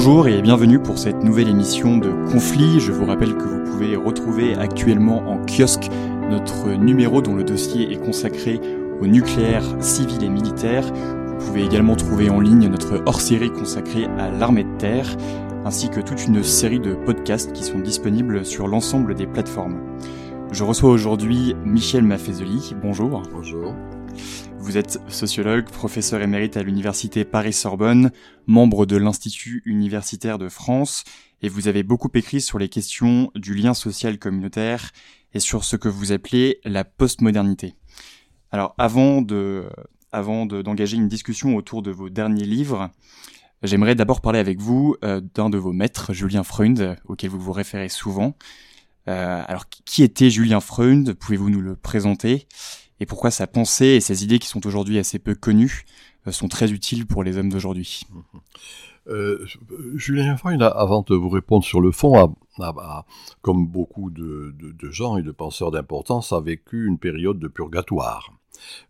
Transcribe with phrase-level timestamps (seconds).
[0.00, 2.78] Bonjour et bienvenue pour cette nouvelle émission de Conflit.
[2.78, 5.88] Je vous rappelle que vous pouvez retrouver actuellement en kiosque
[6.30, 8.60] notre numéro dont le dossier est consacré
[9.00, 10.84] au nucléaire civil et militaire.
[10.84, 15.16] Vous pouvez également trouver en ligne notre hors-série consacrée à l'armée de terre,
[15.64, 19.80] ainsi que toute une série de podcasts qui sont disponibles sur l'ensemble des plateformes.
[20.52, 22.72] Je reçois aujourd'hui Michel Maffezoli.
[22.80, 23.24] Bonjour.
[23.32, 23.74] Bonjour.
[24.60, 28.10] Vous êtes sociologue, professeur émérite à l'université Paris-Sorbonne,
[28.46, 31.04] membre de l'Institut universitaire de France,
[31.40, 34.90] et vous avez beaucoup écrit sur les questions du lien social communautaire
[35.32, 37.74] et sur ce que vous appelez la postmodernité.
[38.50, 39.68] Alors, avant de,
[40.12, 42.90] avant de- d'engager une discussion autour de vos derniers livres,
[43.62, 47.52] j'aimerais d'abord parler avec vous euh, d'un de vos maîtres, Julien Freund, auquel vous vous
[47.52, 48.36] référez souvent.
[49.08, 51.14] Euh, alors, qui était Julien Freund?
[51.14, 52.46] Pouvez-vous nous le présenter?
[53.00, 55.84] Et pourquoi sa pensée et ses idées qui sont aujourd'hui assez peu connues
[56.26, 58.02] euh, sont très utiles pour les hommes d'aujourd'hui.
[59.08, 59.46] Euh,
[59.94, 63.06] Julien Freund, avant de vous répondre sur le fond, a,
[63.40, 64.54] comme beaucoup de,
[64.90, 68.32] gens et de penseurs d'importance, a vécu une période de purgatoire.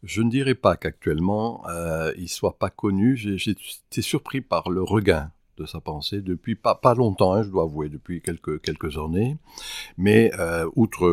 [0.02, 3.16] Je ne dirais pas qu'actuellement euh, il soit pas connu.
[3.16, 7.50] J'ai été surpris par le regain de sa pensée depuis pas, pas longtemps, hein, je
[7.50, 9.36] dois avouer, depuis quelques, quelques années.
[9.96, 11.08] Mais euh, outre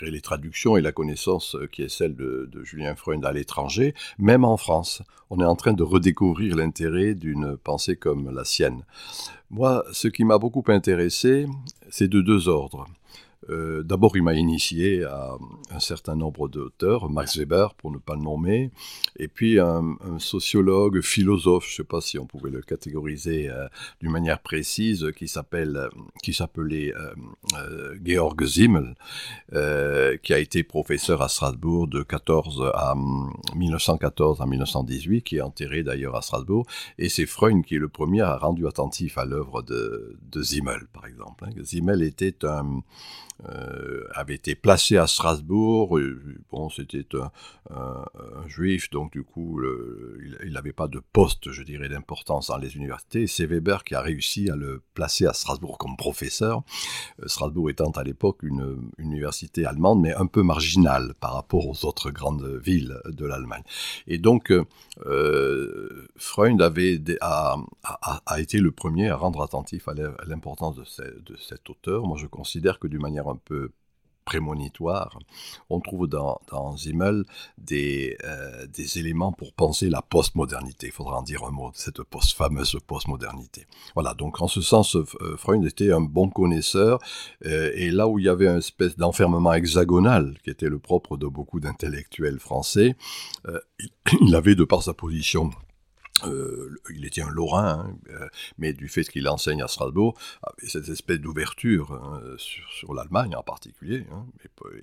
[0.00, 3.94] les traductions et la connaissance euh, qui est celle de, de Julien Freund à l'étranger,
[4.18, 8.84] même en France, on est en train de redécouvrir l'intérêt d'une pensée comme la sienne.
[9.50, 11.46] Moi, ce qui m'a beaucoup intéressé,
[11.90, 12.86] c'est de deux ordres.
[13.50, 15.36] Euh, D'abord, il m'a initié à
[15.70, 18.70] un certain nombre d'auteurs, Max Weber pour ne pas le nommer,
[19.18, 23.48] et puis un, un sociologue, philosophe, je ne sais pas si on pouvait le catégoriser
[23.50, 23.66] euh,
[24.00, 25.88] d'une manière précise, qui s'appelle,
[26.22, 28.94] qui s'appelait euh, Georg Simmel,
[30.22, 35.40] qui a été professeur à Strasbourg de 14 à hum, 1914 à 1918, qui est
[35.40, 36.66] enterré d'ailleurs à Strasbourg,
[36.98, 40.86] et c'est Freund qui est le premier à rendu attentif à l'œuvre de, de Simmel,
[40.92, 41.44] par exemple.
[41.44, 41.50] hein.
[41.64, 42.82] Simmel était un
[43.48, 45.98] euh, avait été placé à Strasbourg.
[46.50, 47.04] Bon, c'était
[47.70, 48.04] un,
[48.46, 49.60] juif, donc du coup,
[50.44, 53.26] il n'avait pas de poste, je dirais, d'importance dans les universités.
[53.26, 56.62] C'est Weber qui a réussi à le placer à Strasbourg comme professeur.
[57.22, 61.84] Euh, Strasbourg étant à l'époque une, université allemande, mais un peu marginale par rapport aux
[61.84, 63.62] autres grandes villes de l'Allemagne.
[64.06, 64.52] Et donc,
[65.06, 67.56] euh, Freund avait a,
[68.26, 69.94] a- été le premier à rendre attentif à
[70.26, 72.06] l'importance de, ce- de cet auteur.
[72.06, 73.72] Moi, je considère que d'une manière un peu
[74.24, 75.18] prémonitoire,
[75.68, 76.40] on trouve dans,
[77.58, 80.88] des, euh, des éléments pour penser la postmodernité.
[80.88, 83.66] Il faudra en dire un mot cette post, fameuse postmodernité.
[83.94, 86.98] Voilà, donc en ce sens, euh, Freud était un bon connaisseur,
[87.46, 91.16] euh, et là où il y avait une espèce d'enfermement hexagonal, qui était le propre
[91.16, 92.96] de beaucoup d'intellectuels français,
[94.20, 95.50] il avait, de par sa position
[96.26, 98.28] euh, il était un Lorrain, hein, euh,
[98.58, 103.42] mais du fait qu'il enseigne à Strasbourg, avait cette espèce d'ouverture hein, sur, l'Allemagne en
[103.42, 104.06] particulier.
[104.12, 104.26] hein,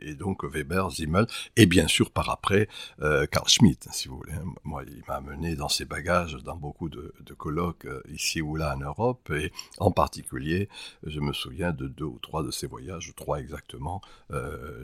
[0.01, 2.67] et, donc Weber, Simmel, et bien sûr par après
[3.01, 4.33] euh, Carl Schmitt, si vous voulez.
[4.63, 8.75] Moi, il m'a amené dans ses bagages dans beaucoup de, colloques euh, ici ou là
[8.75, 10.67] en Europe, et en particulier,
[11.03, 14.01] je me souviens de deux ou trois de ses voyages, trois exactement,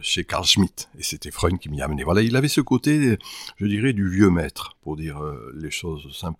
[0.01, 0.89] chez Carl Schmitt.
[0.97, 2.03] Et c'était Freund qui m'y a amené.
[2.03, 3.17] Voilà, il avait ce côté,
[3.57, 5.21] je dirais, du vieux maître, pour dire
[5.53, 6.34] les choses simplement.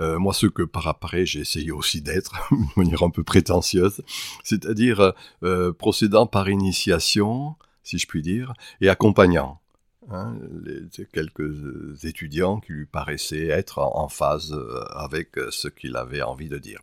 [0.00, 4.02] Euh, moi, ce que par après j'ai essayé aussi d'être, d'une manière un peu prétentieuse,
[4.44, 5.12] c'est-à-dire
[5.42, 9.60] euh, procédant par initiation, si je puis dire, et accompagnant.
[10.10, 10.82] Hein, les,
[11.12, 16.48] quelques étudiants qui lui paraissaient être en, en phase euh, avec ce qu'il avait envie
[16.48, 16.80] de dire.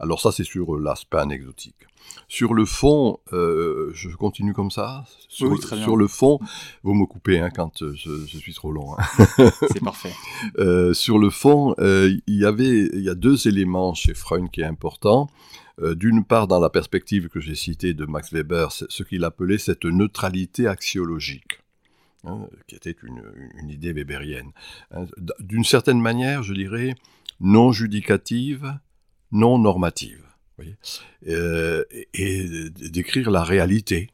[0.00, 1.86] Alors ça, c'est sur l'aspect anecdotique.
[2.28, 5.04] Sur le fond, euh, je continue comme ça?
[5.28, 5.84] Sur, Oui, très bien.
[5.84, 6.38] sur le fond,
[6.84, 8.94] vous me coupez hein, quand euh, je, je suis trop long.
[8.98, 9.50] hein.
[9.72, 10.12] C'est parfait.
[10.58, 14.50] Euh, sur le fond, euh, il y avait, il y a deux éléments chez Freund
[14.50, 15.28] qui est important.
[15.82, 19.58] Euh, D'une part, dans la perspective que j'ai citée de Max Weber, ce qu'il appelait
[19.58, 21.60] cette neutralité axiologique,
[22.26, 24.50] hein, qui était une, idée weberienne.
[24.90, 25.06] Hein,
[25.40, 26.94] D'une certaine manière, je dirais,
[27.40, 28.78] non judicative,
[29.32, 30.24] non normative.
[31.24, 34.10] et d'écrire la réalité,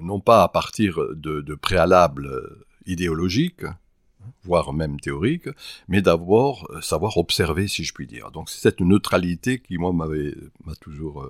[0.00, 2.30] non pas à partir de, préalables
[2.86, 3.64] idéologiques,
[4.44, 5.48] voire même théoriques,
[5.88, 8.30] mais d'abord savoir observer, si je puis dire.
[8.30, 11.28] Donc c'est cette neutralité qui, moi, m'a toujours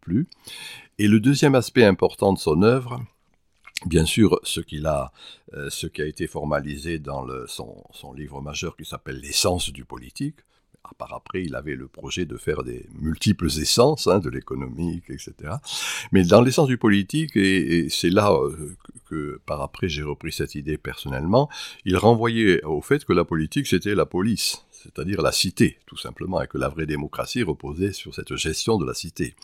[0.00, 0.28] plu.
[0.98, 3.00] Et le deuxième aspect important de son œuvre,
[3.86, 5.12] Bien sûr, ce, qu'il a,
[5.54, 10.36] euh, ce qui a été formalisé dans son, livre majeur qui s'appelle L'essence du politique,
[10.98, 15.54] par après, il avait le projet de faire des multiples essences, hein, de l'économique, etc.
[16.12, 18.76] Mais dans l'essence du politique, et, c'est là euh,
[19.08, 21.48] que, par après j'ai repris cette idée personnellement,
[21.84, 26.42] il renvoyait au fait que la politique c'était la police c'est-à-dire la cité, tout simplement,
[26.42, 29.34] et que la vraie démocratie reposait sur cette gestion de la cité.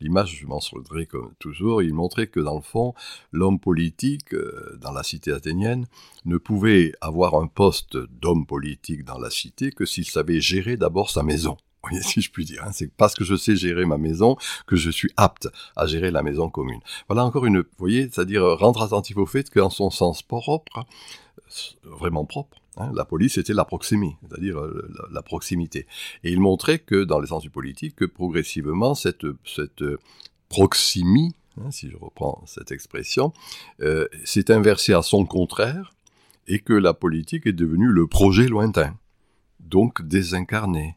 [0.00, 2.94] L'image, je m'en souviendrai comme toujours, il montrait que dans le fond,
[3.32, 5.86] l'homme politique, euh, dans la cité athénienne,
[6.26, 11.10] ne pouvait avoir un poste d'homme politique dans la cité que s'il savait gérer d'abord
[11.10, 11.56] sa maison.
[11.82, 14.36] Voyez, si je puis dire, hein, c'est parce que je sais gérer ma maison
[14.66, 16.80] que je suis apte à gérer la maison commune.
[17.08, 20.84] Voilà encore une, vous voyez, c'est-à-dire rendre attentif au fait qu'en son sens propre,
[21.84, 25.86] vraiment propre, Hein, la police était la proximité, c'est-à-dire euh, la, proximité.
[26.24, 29.84] Et il montrait que, dans l'essence du politique, que progressivement, cette, cette
[30.48, 33.32] proximie, hein, si je reprends cette expression,
[33.82, 35.92] euh, s'est inversée à son contraire,
[36.46, 38.96] et que la politique est devenue le projet lointain,
[39.60, 40.96] donc désincarné,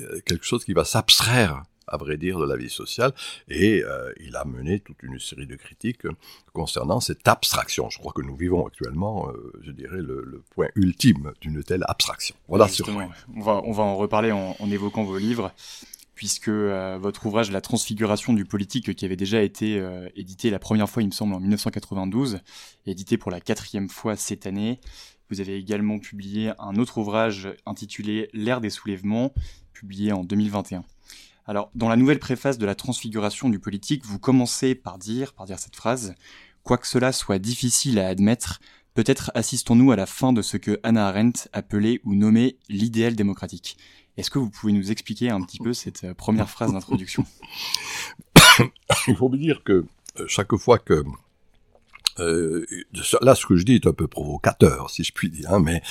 [0.00, 3.12] euh, quelque chose qui va s'abstraire à vrai dire, de la vie sociale.
[3.48, 6.06] Et euh, il a mené toute une série de critiques
[6.52, 7.90] concernant cette abstraction.
[7.90, 12.34] Je crois que nous vivons actuellement, euh, je dirais, le, point ultime d'une telle abstraction.
[12.48, 12.66] Voilà.
[13.34, 15.52] on, va, on va en reparler en, évoquant vos livres
[16.14, 19.82] puisque euh, votre ouvrage La transfiguration du politique, qui avait déjà été
[20.14, 22.40] édité la première fois, il me semble, en 1992,
[22.86, 24.80] édité pour la quatrième fois cette année.
[25.30, 29.32] Vous avez également publié un autre ouvrage intitulé L'ère des soulèvements,
[29.72, 30.84] publié en 2021.
[31.50, 35.46] Alors, dans la nouvelle préface de la transfiguration du politique, vous commencez par dire, par
[35.46, 36.14] dire cette phrase,
[36.62, 38.60] Quoique cela soit difficile à admettre,
[38.94, 43.78] peut-être assistons-nous à la fin de ce que Hannah Arendt appelait ou nommait l'idéal démocratique.
[44.16, 47.26] Est-ce que vous pouvez nous expliquer un petit peu cette euh, première phrase d'introduction?
[49.08, 49.84] Il faut me dire que
[50.20, 51.02] euh, chaque fois que
[52.20, 52.66] euh,
[53.20, 55.82] là, ce que je dis est un peu provocateur, si je puis dire, hein, mais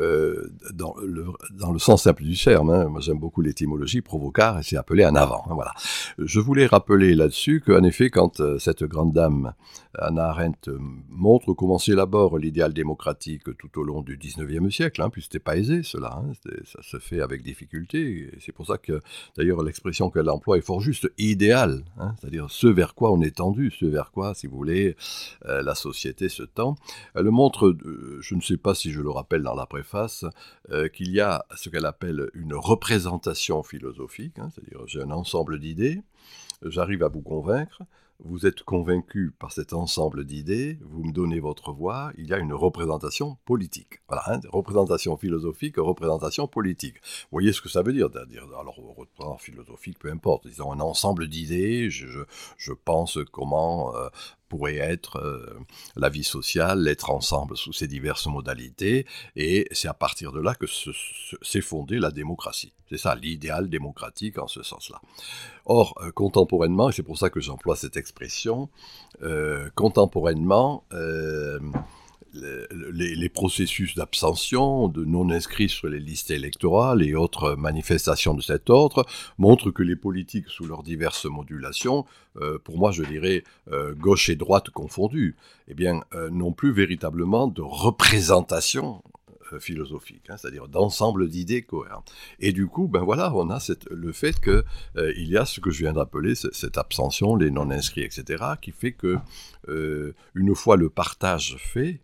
[0.00, 4.58] euh, dans, le, dans le sens simple du terme, hein, moi j'aime beaucoup l'étymologie, provocar,
[4.58, 5.44] et c'est appelé en avant.
[5.48, 5.72] Hein, voilà.
[6.18, 9.52] Je voulais rappeler là-dessus qu'en effet, quand euh, cette grande dame
[9.98, 10.70] Anna Arendt
[11.08, 15.82] montre comment s'élabore l'idéal démocratique tout au long du 19e siècle, puis c'était pas aisé
[15.82, 16.22] cela,
[16.64, 19.00] ça se fait avec difficulté, c'est pour ça que
[19.36, 21.84] d'ailleurs l'expression qu'elle emploie est fort juste, idéal,
[22.20, 24.96] c'est-à-dire ce vers quoi on est tendu, ce vers quoi, si vous voulez,
[25.46, 26.74] la société se tend.
[27.14, 30.24] Elle montre, euh, je ne sais pas si je le rappelle dans la préface,
[30.70, 36.02] euh, qu'il y a ce qu'elle appelle une représentation philosophique, c'est-à-dire j'ai un ensemble d'idées,
[36.62, 37.82] j'arrive à vous convaincre,
[38.24, 42.38] vous êtes convaincu par cet ensemble d'idées, vous me donnez votre voix, il y a
[42.38, 44.00] une représentation politique.
[44.08, 46.96] Voilà, hein, représentation philosophique, représentation politique.
[46.96, 48.08] Vous voyez ce que ça veut dire,
[48.58, 52.24] Alors, représentation philosophique, peu importe, disons un ensemble d'idées, je,
[52.56, 54.08] je, pense comment euh,
[54.48, 55.58] pourrait être euh,
[55.96, 60.54] la vie sociale, l'être ensemble sous ses diverses modalités, et c'est à partir de là
[60.54, 62.72] que s'est fondée la démocratie.
[62.88, 65.00] C'est ça, l'idéal démocratique en ce sens-là.
[65.64, 68.68] Or, euh, contemporainement, et c'est pour ça que j'emploie cette expression,
[69.22, 70.84] euh, contemporainement,
[72.96, 79.06] les, processus d'abstention, de non-inscrits sur les listes électorales et autres manifestations de cet ordre
[79.38, 82.06] montrent que les politiques, sous leurs diverses modulations,
[82.40, 85.36] euh, pour moi je dirais euh, gauche et droite confondues,
[85.68, 89.02] eh bien, euh, n'ont plus véritablement de représentation
[89.60, 92.12] philosophique, hein, c'est-à-dire d'ensemble d'idées cohérentes.
[92.40, 93.60] Et du coup, ben voilà, on a
[93.92, 94.64] le fait qu'il
[95.16, 98.90] il y a ce que je viens d'appeler cette abstention, les non-inscrits, etc., qui fait
[98.90, 99.18] que
[100.34, 102.00] une fois le partage fait,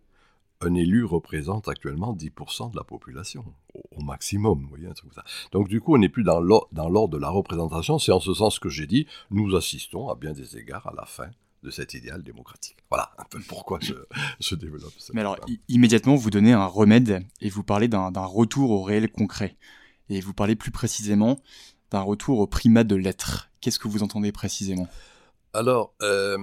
[0.65, 4.63] un élu représente actuellement 10% de la population, au, maximum.
[4.63, 5.25] Vous voyez, un truc ça.
[5.53, 8.59] Donc du coup, on n'est plus dans l'ordre de la représentation, c'est en ce sens
[8.59, 11.31] que j'ai dit, nous assistons à bien des égards à la fin
[11.63, 12.77] de cet idéal démocratique.
[12.91, 15.13] Voilà un peu pourquoi je, développe ça.
[15.15, 15.39] Mais alors,
[15.69, 19.57] immédiatement, vous donnez un remède et vous parlez d'un retour au réel concret.
[20.09, 21.41] Et vous parlez plus précisément
[21.91, 23.51] d'un retour au primat de l'être.
[23.61, 24.89] Qu'est-ce que vous entendez précisément?
[25.53, 26.39] Alors, euh,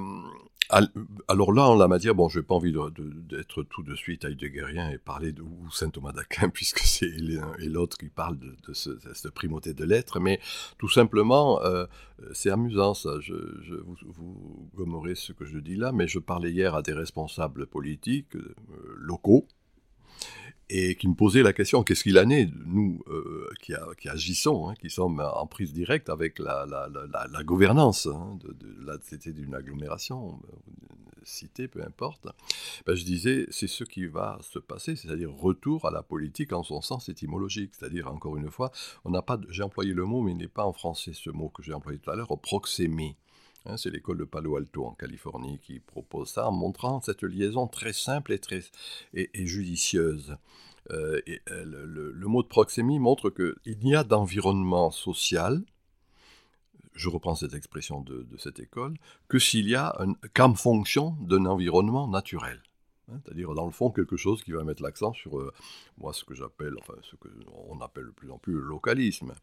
[0.70, 4.92] alors là, en la matière, bon, je n'ai pas envie d'être tout de suite heideggerien
[4.92, 9.32] et parler de saint Thomas d'Aquin, puisque c'est l'un et l'autre qui parlent de, cette
[9.32, 10.40] primauté de l'être, mais
[10.78, 11.86] tout simplement, euh,
[12.34, 16.52] c'est amusant ça, je, vous, vous, gommerez ce que je dis là, mais je parlais
[16.52, 18.54] hier à des responsables politiques euh,
[18.96, 19.48] locaux,
[20.70, 23.74] et qui me posait la question qu'est-ce qu'il en est, nous euh, qui,
[24.08, 26.68] agissons, hein, qui sommes en prise directe avec la,
[27.44, 30.40] gouvernance hein, de, la cité d'une agglomération,
[31.24, 32.28] cité, peu importe.
[32.86, 36.64] Ben, je disais, c'est ce qui va se passer, c'est-à-dire retour à la politique en
[36.64, 38.72] son sens étymologique, c'est-à-dire encore une fois,
[39.06, 41.50] on n'a pas, j'ai employé le mot, mais il n'est pas en français ce mot
[41.50, 43.16] que j'ai employé tout à l'heure, proxémie.
[43.66, 47.68] Hein, c'est l'école de Palo Alto en Californie qui propose ça en montrant cette liaison
[47.68, 48.62] très simple et très
[49.14, 50.38] et, judicieuse.
[50.92, 55.62] Euh, et, euh, le, mot de proxémie montre qu'il n'y a d'environnement social,
[56.94, 58.96] je reprends cette expression de, cette école,
[59.28, 59.96] que s'il y a
[60.34, 62.62] qu'en fonction d'un environnement naturel.
[63.12, 65.54] Hein, c'est-à-dire, dans le fond, quelque chose qui va mettre l'accent sur, euh,
[65.98, 69.34] moi, ce que j'appelle, enfin, ce qu'on appelle de plus en plus le localisme.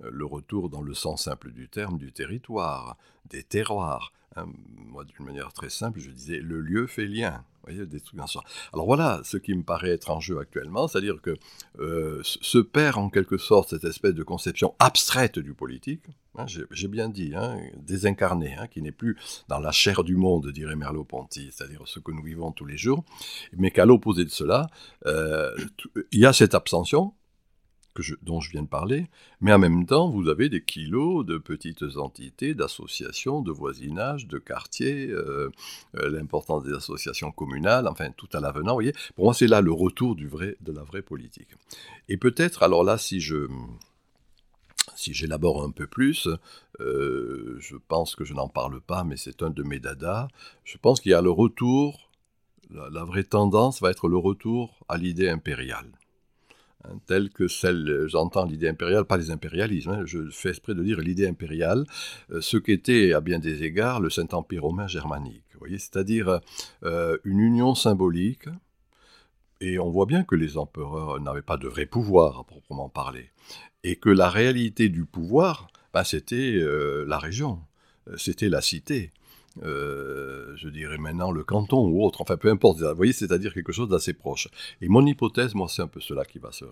[0.00, 2.98] Le retour, dans le sens simple du terme, du territoire,
[3.30, 4.12] des terroirs.
[4.36, 4.46] Hein.
[4.76, 8.20] moi, d'une manière très simple, je disais, le lieu fait lien voyez, des trucs
[8.72, 11.36] Alors voilà ce qui me paraît être en jeu actuellement, c'est-à-dire que
[11.78, 16.02] euh, se perd en quelque sorte cette espèce de conception abstraite du politique,
[16.36, 19.16] hein, j'ai bien dit, hein, désincarné, hein, qui n'est plus
[19.48, 23.04] dans la chair du monde, dirait Merleau-Ponty, c'est-à-dire ce que nous vivons tous les jours,
[23.56, 24.68] mais qu'à l'opposé de cela,
[25.06, 25.54] euh,
[26.12, 27.14] il y a cette abstention,
[28.22, 29.06] dont je viens de parler,
[29.40, 34.38] mais en même temps, vous avez des kilos de petites entités, d'associations, de voisinage, de
[34.38, 35.50] quartiers, euh,
[35.96, 38.94] euh, l'importance des associations communales, enfin tout à l'avenant, voyez.
[39.14, 41.48] Pour moi, c'est là le retour du vrai, de la vraie politique.
[42.08, 43.48] Et peut-être, alors là, si je
[44.94, 46.28] si j'élabore un peu plus,
[46.80, 50.28] euh, je pense que je n'en parle pas, mais c'est un de mes dadas.
[50.64, 52.10] Je pense qu'il y a le retour,
[52.70, 55.90] la vraie tendance va être le retour à l'idée impériale.
[56.84, 60.82] Hein, telle que celle, j'entends l'idée impériale, pas les impérialismes, hein, je fais exprès de
[60.82, 61.86] dire l'idée impériale,
[62.30, 65.44] euh, ce qu'était à bien des égards le Saint-Empire romain germanique.
[65.58, 66.40] voyez, c'est-à-dire
[66.84, 68.48] euh, une union symbolique,
[69.60, 73.30] et on voit bien que les empereurs n'avaient pas de vrai pouvoir à proprement parler,
[73.82, 77.60] et que la réalité du pouvoir, ben, c'était euh, la région,
[78.16, 79.12] c'était la cité.
[79.62, 83.72] Euh, je dirais maintenant le canton ou autre, enfin peu importe, vous voyez, c'est-à-dire quelque
[83.72, 84.48] chose d'assez proche.
[84.80, 86.64] Et mon hypothèse, moi, c'est un peu cela qui va se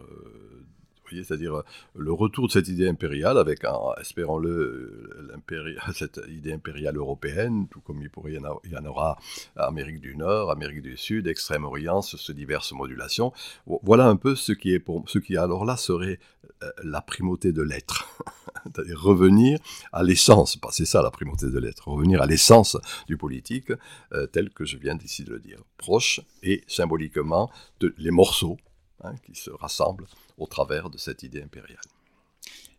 [1.23, 3.61] c'est-à-dire euh, le retour de cette idée impériale avec,
[4.00, 5.30] espérons-le,
[5.94, 9.16] cette idée impériale européenne, tout comme il, pourrait y en, il y en
[9.56, 13.33] Amérique du Nord, Amérique du Sud, Extrême-Orient, ce diverses modulations.
[13.66, 16.18] Voilà un peu ce qui est ce qui alors là serait
[16.62, 18.09] euh, la primauté de l'être,
[18.64, 19.59] c'est-à-dire revenir
[19.92, 23.73] à l'essence, c'est ça la primauté de l'être, revenir à l'essence du politique
[24.12, 28.56] euh, tel que je viens d'ici de le dire, proche et symboliquement de les morceaux
[29.02, 30.06] hein, qui se rassemblent
[30.38, 31.78] au travers de cette idée impériale.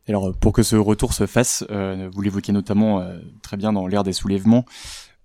[0.07, 3.87] Alors, pour que ce retour se fasse, euh, vous l'évoquez notamment euh, très bien dans
[3.87, 4.65] l'ère des soulèvements,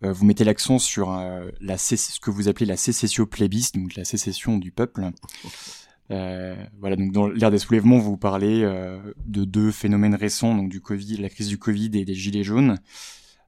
[0.02, 1.10] euh, vous mettez l'accent sur
[1.60, 5.10] la ce que vous appelez la sécession plébis, donc la sécession du peuple.
[6.08, 8.62] voilà, donc dans l'ère des soulèvements, vous parlez
[9.26, 12.78] de deux phénomènes récents, donc du Covid, la crise du Covid et des gilets jaunes.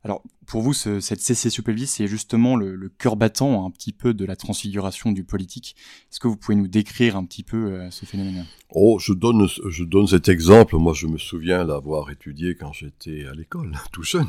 [0.04, 4.25] Alors, pour vous, cette sécession pelvis, c'est justement le, cœur battant un petit peu de
[4.25, 5.76] la transfiguration du politique.
[6.11, 8.44] Est-ce que vous pouvez nous décrire un petit peu euh, ce phénomène?
[8.71, 10.76] Oh, je donne, je donne cet exemple.
[10.76, 14.26] Moi, je me souviens l'avoir étudié quand j'étais à l'école, tout jeune.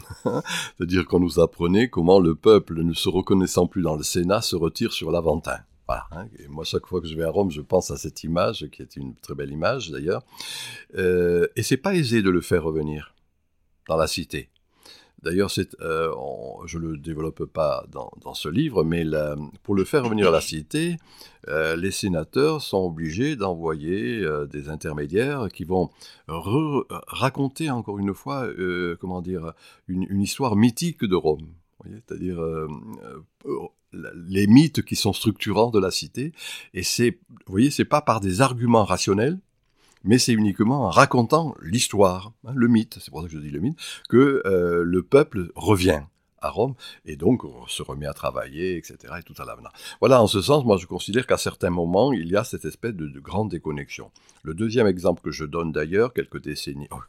[0.77, 4.55] C'est-à-dire qu'on nous apprenait comment le peuple, ne se reconnaissant plus dans le Sénat, se
[4.55, 5.57] retire sur l'Aventin.
[5.87, 6.27] Voilà, hein.
[6.39, 8.81] Et moi, chaque fois que je vais à Rome, je pense à cette image, qui
[8.83, 10.23] est une très belle image d'ailleurs.
[10.95, 13.15] Euh, et c'est pas aisé de le faire revenir
[13.87, 14.49] dans la cité.
[15.23, 15.49] D'ailleurs,
[15.81, 16.11] euh,
[16.65, 19.05] je ne le développe pas dans, ce livre, mais
[19.63, 20.97] pour le faire revenir à la cité,
[21.47, 25.89] euh, les sénateurs sont obligés d'envoyer euh, des intermédiaires qui vont
[26.27, 28.47] raconter encore une fois,
[28.99, 29.53] comment dire,
[29.87, 31.47] une, histoire mythique de Rome.
[31.85, 32.39] C'est-à-dire
[33.93, 36.33] les mythes qui sont structurants de la cité.
[36.73, 39.39] Et c'est, vous voyez, c'est pas par des arguments rationnels,
[40.03, 43.49] mais c'est uniquement en racontant l'histoire, hein, le mythe, c'est pour ça que je dis
[43.49, 43.77] le mythe,
[44.09, 46.01] que euh, le peuple revient
[46.43, 49.13] à Rome, et donc on se remet à travailler, etc.
[49.19, 49.69] Et tout à l'avenant.
[50.01, 52.93] Voilà, en ce sens, moi je considère qu'à certains moments, il y a cette espèce
[52.93, 54.11] de, grande déconnexion.
[54.43, 56.99] Le deuxième exemple que je donne d'ailleurs, quelques décennies, oh,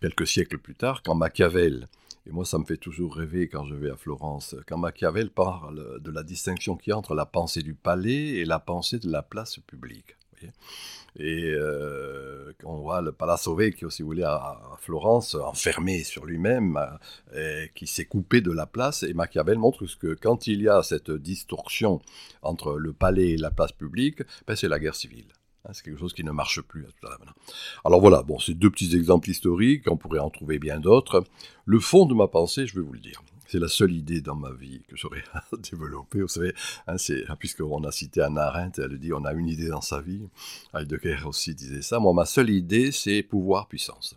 [0.00, 1.86] quelques siècles plus tard, quand Machiavel,
[2.26, 6.00] et moi ça me fait toujours rêver quand je vais à Florence, quand Machiavel parle
[6.00, 9.58] de la distinction qui entre la pensée du palais et la pensée de la place
[9.58, 10.16] publique.
[11.16, 16.78] Et euh, on voit le Palazzo Vecchio, si vous voulez, à, Florence, enfermé sur lui-même,
[17.34, 19.04] euh, qui s'est coupé de la place.
[19.04, 22.00] Et Machiavel montre que quand il y a cette distorsion
[22.42, 25.28] entre le palais et la place publique, ben c'est la guerre civile.
[25.64, 26.86] Hein, c'est quelque chose qui ne marche plus.
[27.84, 31.24] Alors voilà, bon, c'est deux petits exemples historiques, on pourrait en trouver bien d'autres.
[31.64, 33.22] Le fond de ma pensée, je vais vous le dire.
[33.46, 35.24] C'est la seule idée dans ma vie que j'aurais
[35.70, 36.22] développée.
[36.22, 36.54] Vous savez,
[36.86, 36.96] hein,
[37.38, 40.22] puisqu'on a cité Anna Arendt, elle dit on a une idée dans sa vie.
[40.74, 41.98] Heidegger aussi disait ça.
[41.98, 44.16] Moi, ma seule idée, c'est pouvoir-puissance.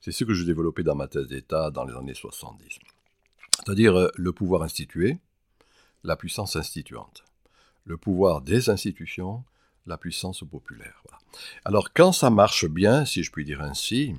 [0.00, 2.78] C'est ce que je développais dans ma thèse d'État dans les années 70.
[3.64, 5.18] C'est-à-dire euh, le pouvoir institué,
[6.04, 7.24] la puissance instituante.
[7.84, 9.44] Le pouvoir des institutions,
[9.86, 11.02] la puissance populaire.
[11.64, 14.14] Alors quand ça marche bien, si je puis dire ainsi,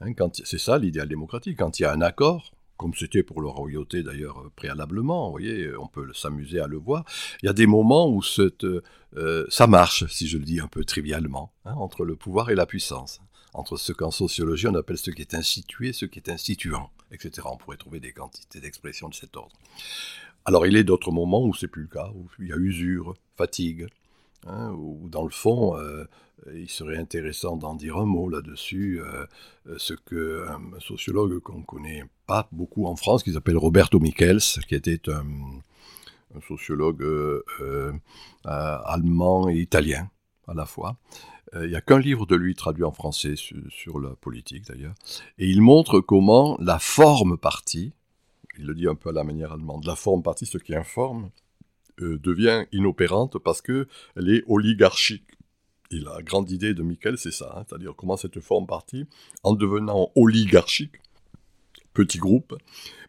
[0.00, 0.12] hein,
[0.44, 4.02] c'est ça l'idéal démocratique, quand il y a un accord, comme c'était pour le royauté
[4.02, 7.04] d'ailleurs euh, préalablement, vous voyez, on peut s'amuser à le voir.
[7.42, 10.82] Il y a des moments où euh, ça marche, si je le dis un peu
[10.82, 13.20] trivialement, hein, entre le pouvoir et la puissance,
[13.52, 17.46] entre ce qu'en sociologie on appelle ce qui est institué, ce qui est instituant, etc.
[17.52, 19.54] On pourrait trouver des quantités d'expressions de cet ordre.
[20.46, 23.14] Alors il est d'autres moments où c'est plus le cas, où il y a usure,
[23.36, 23.88] fatigue,
[24.46, 26.04] hein, où dans le fond, euh,
[26.54, 29.26] il serait intéressant d'en dire un mot là-dessus, euh,
[29.76, 34.74] ce que un sociologue qu'on connaît pas beaucoup en France, qui s'appelle Roberto Michels, qui
[34.74, 35.24] était un,
[36.46, 37.92] sociologue euh,
[38.44, 40.08] allemand et italien
[40.46, 40.96] à la fois.
[41.54, 44.94] Il n'y a qu'un livre de lui traduit en français sur la politique d'ailleurs,
[45.38, 47.92] et il montre comment la forme partie,
[48.56, 51.24] il le dit un peu à la manière allemande, la forme partie, ce qui informe,
[51.24, 51.49] euh,
[52.00, 55.24] devient inopérante parce qu'elle est oligarchique.
[55.92, 59.06] Et la grande idée de Michael, c'est ça, hein, c'est-à-dire comment cette forme partie,
[59.42, 60.96] en devenant oligarchique,
[61.94, 62.56] petit groupe,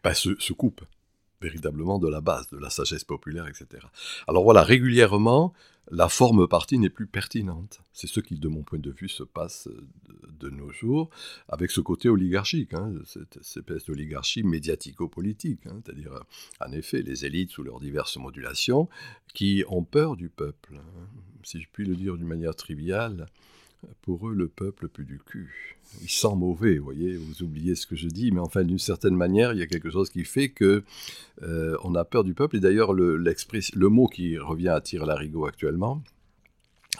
[0.02, 0.82] ben, se coupe
[1.42, 3.86] véritablement de la base, de la sagesse populaire, etc.
[4.28, 5.52] Alors voilà, régulièrement,
[5.90, 7.80] la forme partie n'est plus pertinente.
[7.92, 9.68] C'est ce qui, de mon point de vue, se passe
[10.40, 11.10] de, nos jours
[11.48, 16.12] avec ce côté oligarchique, hein, cette, espèce d'oligarchie médiatico-politique, hein, c'est-à-dire,
[16.60, 18.88] en effet, les élites sous leurs diverses modulations
[19.34, 20.76] qui ont peur du peuple.
[20.76, 21.06] Hein.
[21.42, 23.26] Si je puis le dire d'une manière triviale,
[24.02, 25.78] pour eux, le peuple pue du cul.
[26.00, 29.14] Il sent mauvais, vous voyez, vous oubliez ce que je dis, mais enfin, d'une certaine
[29.14, 30.84] manière, il y a quelque chose qui fait que
[31.42, 32.56] euh, on a peur du peuple.
[32.56, 33.18] Et d'ailleurs, le,
[33.88, 36.02] mot qui revient à tirer larigot actuellement,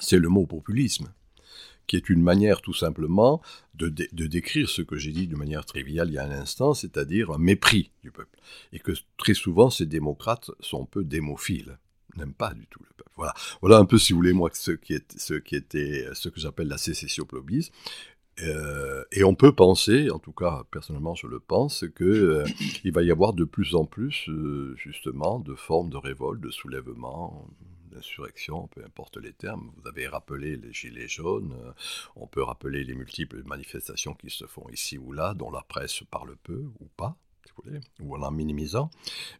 [0.01, 1.13] c'est le mot populisme,
[1.87, 3.41] qui est une manière tout simplement
[3.75, 6.75] de, de décrire ce que j'ai dit de manière triviale il y a un instant,
[6.75, 8.39] c'est-à-dire un mépris du peuple.
[8.73, 11.79] Et que très souvent, ces démocrates sont peu démophiles
[12.17, 13.11] n'aime pas du tout le peuple.
[13.61, 16.41] Voilà, un peu, si vous voulez, moi, ce qui, est, ce qui était ce que
[16.41, 17.27] j'appelle la sécession
[18.41, 22.45] Euh, et on peut penser, en tout cas personnellement je le pense, qu'il euh,
[22.87, 27.47] va y avoir de plus en plus euh, justement de formes de révolte, de soulèvement,
[27.91, 29.71] d'insurrection, peu importe les termes.
[29.77, 31.55] Vous avez rappelé les gilets jaunes,
[32.17, 36.03] on peut rappeler les multiples manifestations qui se font ici ou là, dont la presse
[36.11, 37.17] parle peu ou pas
[38.01, 38.91] ou en minimisant,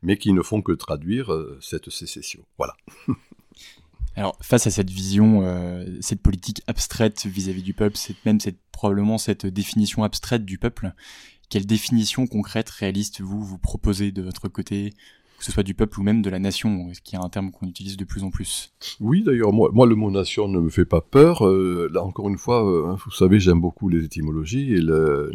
[0.03, 2.45] mais qui ne font que traduire euh, cette sécession.
[2.59, 2.75] Voilà.
[4.17, 8.59] Alors, face à cette vision, euh, cette politique abstraite vis-à-vis du peuple, c'est même cette,
[8.71, 10.93] probablement cette définition abstraite du peuple,
[11.49, 14.95] quelle définition concrète, réaliste, vous, vous proposez de votre côté?
[15.43, 17.51] Que ce soit du peuple ou même de la nation, ce qui est un terme
[17.51, 18.73] qu'on utilise de plus en plus.
[19.01, 21.45] Oui, d'ailleurs, moi, le mot nation ne me fait pas peur.
[21.45, 25.33] Euh, là, encore une fois, euh, vous savez, j'aime beaucoup les étymologies, et le,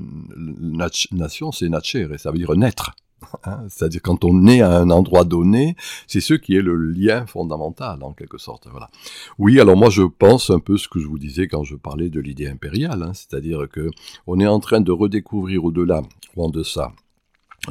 [1.12, 2.91] nation, c'est nature, et ça veut dire naître.
[3.43, 3.65] Hein.
[3.67, 8.04] C'est-à-dire quand on est à un endroit donné, c'est ce qui est le lien fondamental
[8.04, 8.67] en quelque sorte.
[8.70, 8.89] Voilà.
[9.39, 12.10] Oui, alors moi je pense un peu ce que je vous disais quand je parlais
[12.10, 13.13] de l'idée impériale, hein.
[13.15, 13.89] c'est-à-dire que
[14.28, 16.04] on est en train de redécouvrir au-delà
[16.36, 16.93] ou en deçà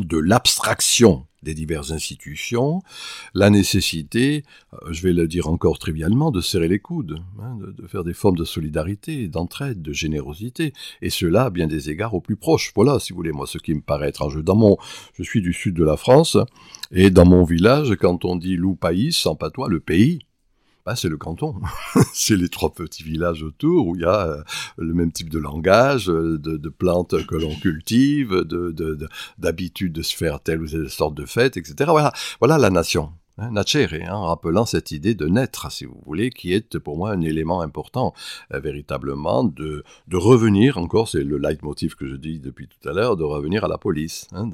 [0.00, 2.82] de l'abstraction des diverses institutions,
[3.32, 7.86] la nécessité, euh, je vais le dire encore trivialement, de serrer les coudes, hein, de,
[7.86, 12.20] faire des formes de solidarité, d'entraide, de générosité, et cela à bien des égards au
[12.20, 12.72] plus proches.
[12.74, 14.42] Voilà, si vous voulez, moi, ce qui me paraît étrange.
[14.42, 14.76] Dans mon,
[15.14, 16.36] je suis du sud de la France,
[16.90, 20.25] et dans mon village, quand on dit loup pays, sans patois, le pays,
[20.94, 21.56] c'est le canton.
[22.12, 24.42] c'est les trois petits villages autour où il y a euh,
[24.78, 28.44] le même type de langage, euh, de, plantes que l'on cultive,
[29.38, 31.74] d'habitude de, de, se faire telle ou telle sorte de fête, etc.
[31.88, 36.30] Voilà, voilà la nation hein, nacere, hein, rappelant cette idée de naître, si vous voulez,
[36.30, 38.14] qui est pour moi un élément important,
[38.52, 42.92] euh, véritablement, de, de revenir, encore, c'est le leitmotiv que je dis depuis tout à
[42.92, 44.26] l'heure, de revenir à la police.
[44.32, 44.50] Hein,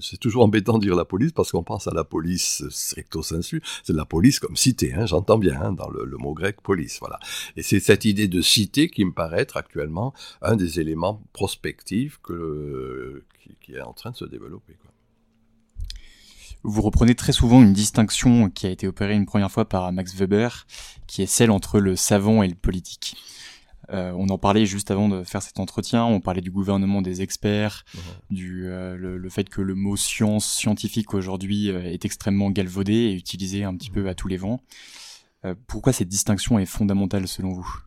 [0.00, 3.62] c'est toujours embêtant de dire la police parce qu'on pense à la police stricto sensu,
[3.82, 7.18] c'est la police comme cité, hein, j'entends bien, hein, dans le, mot grec police, voilà.
[7.56, 12.20] Et c'est cette idée de cité qui me paraît être actuellement un des éléments prospectifs
[12.22, 14.74] que, qui, qui, est en train de se développer.
[14.80, 14.91] Quoi.
[16.64, 20.14] Vous reprenez très souvent une distinction qui a été opérée une première fois par Max
[20.14, 20.66] Weber,
[21.06, 23.16] qui est celle entre le savant et le politique.
[23.90, 27.20] Euh, on en parlait juste avant de faire cet entretien, on parlait du gouvernement des
[27.20, 27.84] experts,
[28.30, 33.12] du euh, le, fait que le mot science scientifique aujourd'hui euh, est extrêmement galvaudé et
[33.12, 34.60] utilisé un petit peu à tous les vents.
[35.66, 37.82] pourquoi cette distinction est fondamentale selon vous?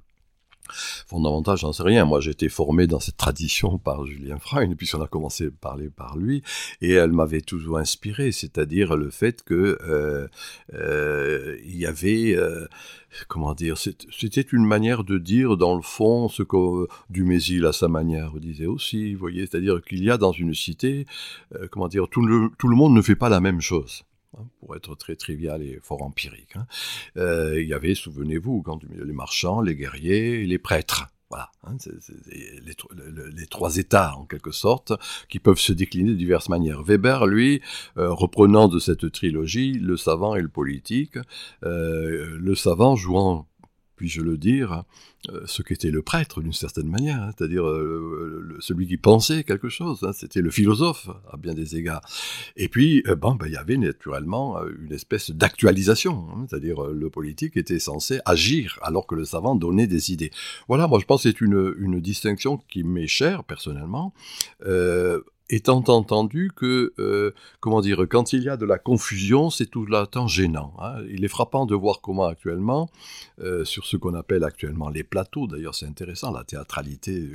[1.08, 2.06] Fondamental, j'en sais rien.
[2.06, 5.89] Moi, j'ai été formé dans cette tradition par Julien Freund, puisqu'on a commencé à parler
[5.89, 6.43] par lui,
[6.82, 10.28] et elle m'avait toujours inspiré, c'est-à-dire le fait que euh,
[10.73, 12.67] euh, il y avait, euh,
[13.28, 17.88] comment dire, c'était une manière de dire, dans le fond, ce que Dumézil, à sa
[17.88, 21.06] manière, disait aussi, vous voyez, c'est-à-dire qu'il y a dans une cité,
[21.71, 24.04] comment dire, tout le, tout le monde ne fait pas la même chose.
[24.38, 26.56] Hein, pour être très trivial et fort empirique.
[26.56, 26.65] Hein.
[27.17, 31.08] Euh, il y avait, souvenez-vous, les marchands, les guerriers et les prêtres.
[31.30, 31.76] Voilà, hein,
[32.28, 34.93] les, trois états en quelque sorte
[35.28, 36.84] qui peuvent se décliner de diverses manières.
[36.84, 37.62] Weber, lui,
[37.98, 41.17] euh, reprenant de cette trilogie le savant et le politique,
[41.63, 43.48] euh, le savant jouant
[43.96, 44.84] puis-je le dire,
[45.30, 49.70] euh, ce qu'était le prêtre d'une certaine manière, hein, c'est-à-dire euh, celui qui pensait quelque
[49.70, 52.02] chose, hein, c'était le philosophe à bien des égards.
[52.56, 57.10] Et puis, euh, bon, ben, il y avait naturellement une espèce d'actualisation, hein, c'est-à-dire le
[57.10, 60.32] politique était censé agir alors que le savant donnait des idées.
[60.68, 64.14] Voilà, moi je pense que c'est une distinction qui m'est chère personnellement
[65.50, 69.86] étant entendu que, euh, comment dire, quand il y a de la confusion, c'est tout
[69.86, 70.74] le temps gênant.
[70.80, 70.96] Hein.
[71.10, 72.90] Il est frappant de voir comment actuellement,
[73.42, 77.30] euh, sur ce qu'on appelle actuellement les plateaux, d'ailleurs c'est intéressant, la théâtralité,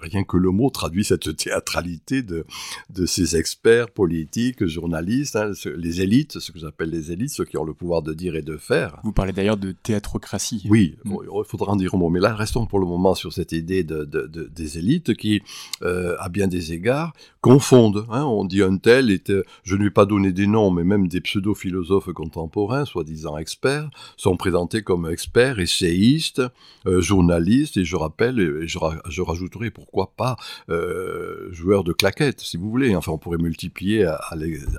[0.00, 2.44] rien que le mot traduit cette théâtralité de,
[2.90, 7.56] de ces experts politiques, journalistes, hein, les élites, ce que j'appelle les élites, ceux qui
[7.56, 9.00] ont le pouvoir de dire et de faire.
[9.02, 10.66] Vous parlez d'ailleurs de théâtrocratie.
[10.68, 11.16] Oui, mm.
[11.24, 13.82] il faudra en dire un mot, mais là restons pour le moment sur cette idée
[13.82, 15.42] de, de, des élites qui,
[15.82, 17.12] euh, à bien des égards,
[17.56, 18.04] confondent.
[18.10, 18.24] Hein.
[18.24, 21.08] on dit un tel était, je ne lui ai pas donné des noms, mais même
[21.08, 23.88] des pseudo-philosophes contemporains, soi-disant experts,
[24.18, 26.42] sont présentés comme experts, essayistes,
[26.86, 30.36] euh, journalistes, et je rappelle, et je, rajouterai pourquoi pas
[30.68, 32.94] euh, joueurs de claquettes, si vous voulez.
[32.94, 34.34] Enfin, on pourrait multiplier à,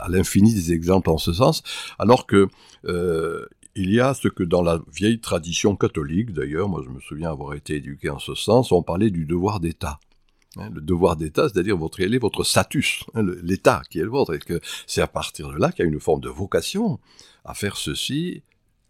[0.07, 1.63] l'infini des exemples en ce sens,
[1.97, 2.47] alors que
[2.85, 3.43] euh,
[3.75, 7.31] il y a ce que dans la vieille tradition catholique, d'ailleurs, moi je me souviens
[7.31, 9.99] avoir été éduqué en ce sens, on parlait du devoir d'État.
[10.55, 14.33] Hein, le devoir d'État, c'est-à-dire votre, est votre status, hein, l'État qui est le vôtre,
[14.33, 16.99] et que c'est à partir de là qu'il y a une forme de vocation
[17.43, 18.43] à faire ceci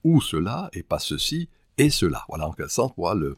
[0.03, 2.23] ou cela, et pas ceci et cela.
[2.29, 3.35] Voilà en quel sens, moi, le,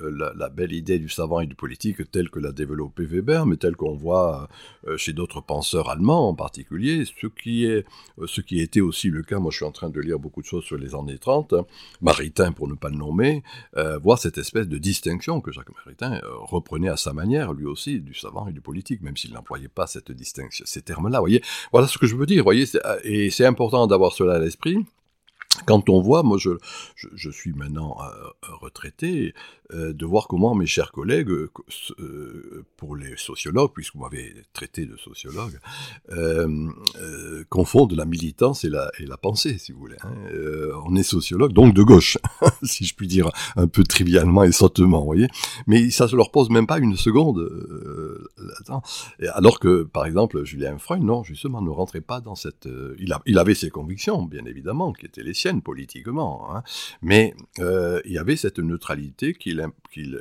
[0.00, 3.76] la, belle idée du savant et du politique telle que l'a développée Weber, mais telle
[3.76, 4.48] qu'on voit
[4.86, 7.84] euh, chez d'autres penseurs allemands en particulier, ce qui, est,
[8.18, 10.42] euh, ce qui était aussi le cas, moi je suis en train de lire beaucoup
[10.42, 11.66] de choses sur les années 30, hein,
[12.00, 13.42] Maritain pour ne pas le nommer,
[13.76, 18.00] euh, voit cette espèce de distinction que Jacques Maritain reprenait à sa manière, lui aussi,
[18.00, 21.20] du savant et du politique, même s'il n'employait pas cette distinction, ces termes-là.
[21.20, 21.42] Voyez,
[21.72, 22.42] voilà ce que je veux dire.
[22.42, 22.64] Voyez,
[23.04, 24.84] et c'est important d'avoir cela à l'esprit
[25.66, 26.50] quand on voit, moi je,
[27.14, 29.34] je, suis maintenant euh, retraité,
[29.72, 34.86] euh, de voir comment mes chers collègues, euh, pour les sociologues, puisque vous m'avez traité
[34.86, 35.58] de sociologue,
[37.48, 39.96] confondent la militance et la, et la pensée, si vous voulez.
[40.02, 40.14] Hein.
[40.86, 42.18] on est sociologue, donc de gauche,
[42.62, 45.28] si je puis dire un peu trivialement et sottement, vous voyez.
[45.66, 47.48] Mais ça se leur pose même pas une seconde.
[49.34, 52.68] alors que, par exemple, Julien Freud, non, justement, ne rentrait pas dans cette...
[52.98, 56.62] il, a, il avait ses convictions, bien évidemment, qui étaient les politiquement, hein.
[57.02, 59.60] mais euh, il y avait cette neutralité qu'il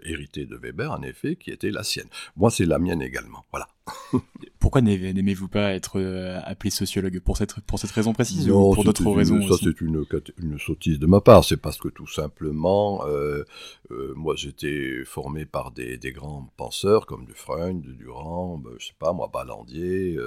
[0.04, 2.08] héritait de Weber, en effet, qui était la sienne.
[2.36, 3.46] Moi, c'est la mienne également.
[3.52, 3.68] Voilà.
[4.64, 8.86] Pourquoi n'aimez-vous pas être euh, appelé sociologue pour cette, pour cette raison précise ou pour
[8.86, 10.06] d'autres raisons Ça, c'est une,
[10.42, 11.44] une sottise de ma part.
[11.44, 13.44] C'est parce que tout simplement, euh,
[13.92, 18.72] euh, moi, j'étais formé par des, des, grands penseurs comme de Freund, de Durand, ben,
[18.78, 20.18] je sais pas, moi, Ballandier,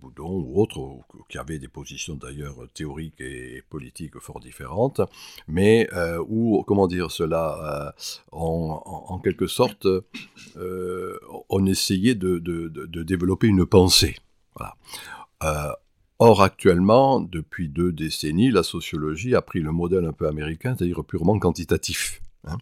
[0.00, 0.80] Boudon ou autres,
[1.28, 5.00] qui avaient des positions d'ailleurs théoriques et politiques fort différentes,
[5.48, 5.88] mais
[6.28, 7.94] où, comment dire cela,
[8.30, 9.88] en, en, quelque sorte,
[11.48, 14.16] on essayait de, développer une pensée.
[15.42, 15.72] Euh,
[16.18, 21.04] or, actuellement, depuis deux décennies, la sociologie a pris le modèle un peu américain, c'est-à-dire
[21.04, 22.20] purement quantitatif.
[22.44, 22.58] Hein.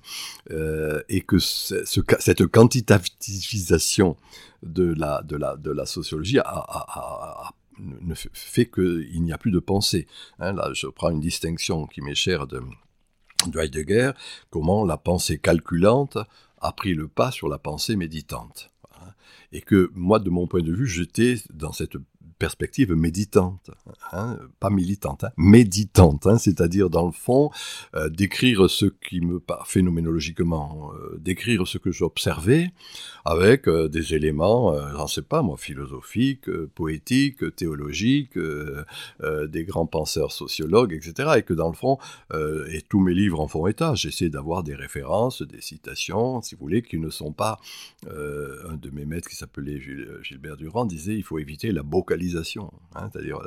[0.51, 4.17] Euh, et que cette quantitativisation
[4.63, 6.39] de la sociologie
[7.79, 10.07] ne fait qu'il n'y a plus de pensée.
[10.39, 10.53] Hein.
[10.53, 12.63] là, je prends une distinction qui m'est chère de,
[13.47, 14.13] de Heidegger,
[14.51, 16.19] comment la pensée calculante
[16.61, 18.71] a pris le pas sur la pensée méditante
[19.53, 21.97] et que moi, de mon point de vue, j'étais dans cette
[22.41, 23.71] perspective méditante,
[24.13, 27.51] hein, pas militante, hein, méditante, hein, c'est-à-dire dans le fond
[27.95, 32.73] euh, d'écrire ce qui me phénoménologiquement, euh, d'écrire ce que j'observais
[33.27, 40.95] avec euh, des éléments, j'en sais pas moi, philosophiques, poétiques, théologiques, des grands penseurs sociologues,
[40.95, 41.33] etc.
[41.37, 41.99] Et que dans le fond,
[42.33, 46.63] et tous mes livres en font état, j'essaie d'avoir des références, des citations, si vous
[46.63, 47.59] voulez, qui ne sont pas.
[48.07, 49.81] un de mes maîtres qui s'appelait
[50.23, 53.39] Gilbert Durand disait il faut éviter la vocalisation hein, c'est-à-dire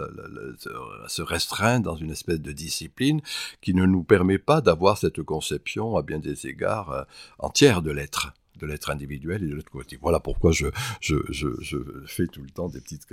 [1.07, 3.21] se restreindre dans une espèce de discipline
[3.61, 7.03] qui ne nous permet pas d'avoir cette conception, à bien des égards, euh,
[7.39, 9.97] entière de l'être de l'être individuel et de l'être collectif.
[10.01, 10.67] Voilà pourquoi je,
[11.01, 13.07] je, je, je, fais tout le temps des petites,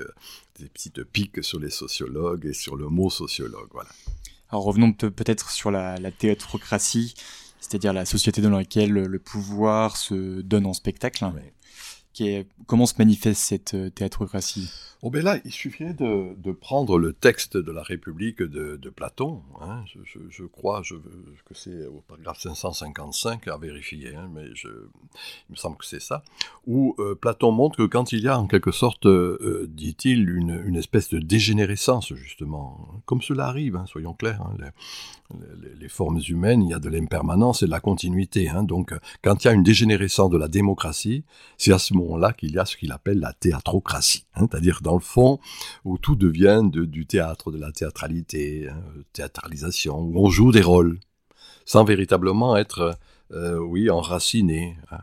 [0.61, 3.69] des petites piques sur les sociologues et sur le mot sociologue.
[3.73, 3.89] Voilà.
[4.51, 7.15] Alors revenons peut-être sur la, la théâtrocratie,
[7.59, 11.25] c'est-à-dire la société dans laquelle le pouvoir se donne en spectacle.
[12.67, 14.71] Comment se manifeste cette euh, théâtrocratie
[15.03, 19.43] Oh ben là, il suffit de, prendre le texte de la République de, Platon.
[19.63, 19.83] Hein.
[20.05, 25.79] Je, crois je, que c'est au paragraphe 555 à vérifier, hein, mais il me semble
[25.79, 26.23] que c'est ça,
[26.67, 30.77] où euh, Platon montre que quand il y a en quelque sorte, euh, dit-il, une,
[30.77, 36.63] espèce de dégénérescence, justement, comme cela arrive, hein, soyons clairs, hein, les, les, formes humaines,
[36.63, 38.51] il y a de l'impermanence et de la continuité.
[38.51, 38.65] Hein.
[38.65, 41.25] donc, quand il y a une dégénérescence de la démocratie,
[41.57, 44.95] c'est à ce moment-là qu'il y a ce qu'il appelle la théatrocratie, hein, c'est-à-dire dans
[44.95, 45.39] le fond,
[45.85, 50.63] où tout devient de, du théâtre, de la théâtralité, hein, théâtralisation, où on joue des
[50.63, 50.99] rôles,
[51.65, 52.99] sans véritablement être,
[53.33, 54.99] euh, oui, enraciné, hein,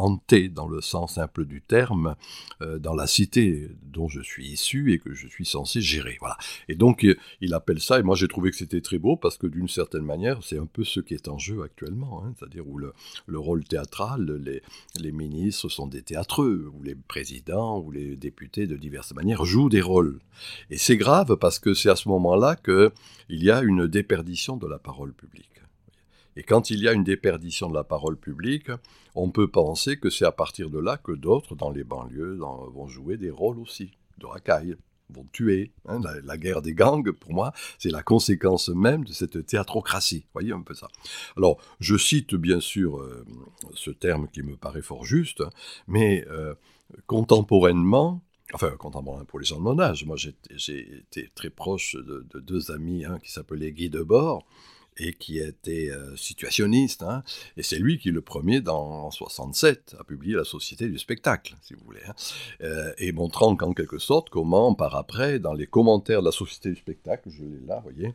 [0.00, 2.16] hanté dans le sens simple du terme,
[2.62, 6.16] euh, dans la cité dont je suis issu et que je suis censé gérer.
[6.20, 6.36] Voilà.
[6.68, 9.36] Et donc euh, il appelle ça, et moi j'ai trouvé que c'était très beau parce
[9.36, 12.66] que d'une certaine manière c'est un peu ce qui est en jeu actuellement, hein, c'est-à-dire
[12.66, 12.92] où le,
[13.26, 14.62] le, rôle théâtral, les,
[14.98, 19.68] les ministres sont des théâtreux, ou les présidents ou les députés de diverses manières jouent
[19.68, 20.20] des rôles.
[20.70, 22.92] Et c'est grave parce que c'est à ce moment-là qu'il
[23.28, 25.49] y a une déperdition de la parole publique.
[26.36, 28.70] Et quand il y a une déperdition de la parole publique,
[29.14, 32.86] on peut penser que c'est à partir de là que d'autres, dans les banlieues, vont
[32.86, 34.76] jouer des rôles aussi, de racailles,
[35.10, 35.72] vont tuer.
[35.86, 36.00] Hein.
[36.22, 40.26] la, guerre des gangs, pour moi, c'est la conséquence même de cette théatrocratie.
[40.32, 40.88] Voyez un peu ça.
[41.36, 43.24] Alors, je cite bien sûr euh,
[43.74, 45.42] ce terme qui me paraît fort juste,
[45.86, 46.54] mais euh,
[47.06, 50.04] contemporainement, Enfin, contemporain pour les gens de mon âge.
[50.04, 54.44] Moi, j'ai été très proche de, deux amis hein, qui s'appelaient Guy Debord
[55.00, 57.02] et qui était euh, situationniste.
[57.02, 57.22] Hein.
[57.56, 61.74] et c'est lui qui, le premier, en 67, a publié La Société du spectacle, si
[61.74, 62.00] vous voulez.
[62.06, 62.14] Hein.
[62.62, 66.70] Euh, et montrant qu'en quelque sorte, comment, par après, dans les commentaires de La Société
[66.70, 68.14] du spectacle, je l'ai là, vous voyez,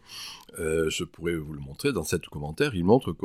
[0.60, 3.16] euh, je pourrais vous le montrer, dans cet commentaire, il montre,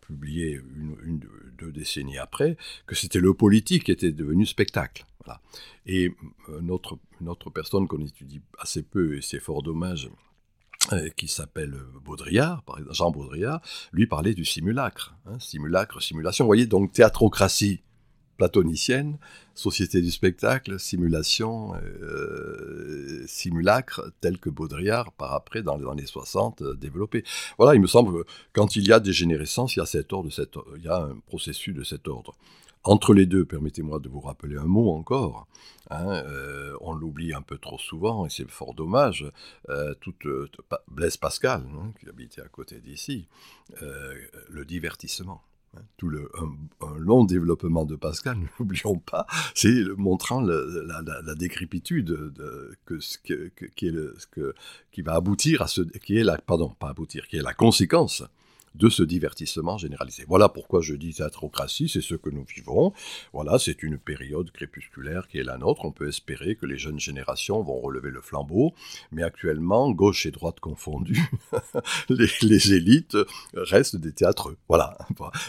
[0.00, 1.20] publié une, une,
[1.58, 5.06] deux décennies après, que c'était le politique qui était devenu spectacle.
[5.24, 5.40] Voilà.
[5.86, 6.12] Et
[6.60, 10.08] notre, notre personne qu'on étudie assez peu, et c'est fort dommage,
[11.16, 13.60] qui s'appelle Baudrillard, par exemple, Jean Baudrillard,
[13.92, 15.14] lui parlait du simulacre.
[15.26, 16.44] Hein, simulacre, simulation.
[16.44, 17.80] Vous voyez, donc théatrocratie
[18.36, 19.18] platonicienne,
[19.54, 26.62] société du spectacle, simulation, euh, simulacre, tel que Baudrillard, par après, dans les années 60,
[26.62, 27.24] euh, développé.
[27.58, 30.28] Voilà, il me semble que quand il y a dégénérescence, il y a, cet ordre,
[30.76, 32.34] il y a un processus de cet ordre.
[32.86, 35.48] Entre les deux, permettez-moi de vous rappeler un mot encore.
[35.90, 39.26] Hein, euh, on l'oublie un peu trop souvent et c'est fort dommage.
[39.68, 40.48] Euh, toute, euh,
[40.88, 43.26] Blaise Pascal, hein, qui habitait à côté d'ici,
[44.48, 45.42] le divertissement.
[45.76, 46.30] Hein, tout le,
[46.80, 53.00] un, long développement de Pascal, ne l'oublions pas, c'est montrant la, la, décrépitude de, que,
[53.24, 54.54] que,
[54.92, 58.22] qui va aboutir à ce, qui est la, pardon, pas aboutir, qui est la conséquence
[58.78, 60.24] de ce divertissement généralisé.
[60.28, 62.92] Voilà pourquoi je dis théâtrocratie, c'est ce que nous vivons.
[63.32, 65.84] Voilà, c'est une période crépusculaire qui est la nôtre.
[65.84, 68.74] On peut espérer que les jeunes générations vont relever le flambeau,
[69.12, 71.30] mais actuellement, gauche et droite confondues,
[72.10, 73.16] les, élites
[73.54, 74.56] restent des théâtreux.
[74.68, 74.96] Voilà.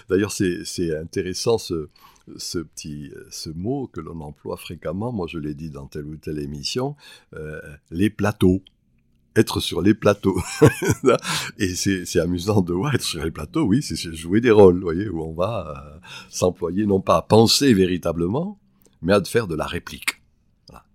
[0.10, 1.90] D'ailleurs, c'est intéressant ce,
[2.28, 3.12] petit
[3.56, 6.96] mot que l'on emploie fréquemment, moi je l'ai dit dans telle ou telle émission,
[7.34, 8.62] euh, les plateaux
[9.38, 10.42] être sur les plateaux.
[11.58, 15.10] et c'est amusant de voir être sur les plateaux, oui, c'est jouer des rôles, voyez,
[15.10, 18.60] où on va euh, s'employer non pas à penser véritablement,
[19.02, 20.22] mais à faire de la réplique.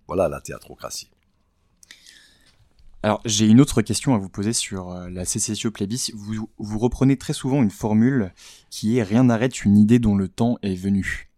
[0.07, 1.09] Voilà, la théâtrocratie.
[3.01, 6.11] Alors, j'ai une autre question à vous poser sur euh, la sécession plébis.
[6.13, 8.33] Vous, vous reprenez très souvent une formule
[8.69, 11.29] qui est rien n'arrête une idée dont le temps est venu.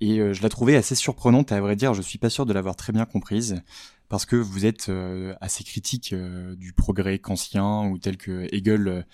[0.00, 2.52] Et euh, je la trouvais assez surprenante, à vrai dire, je suis pas sûr de
[2.52, 3.62] l'avoir très bien comprise
[4.10, 9.06] parce que vous êtes euh, assez critique euh, du progrès kantien ou tel que Hegel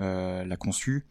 [0.00, 1.06] euh, l'a conçu.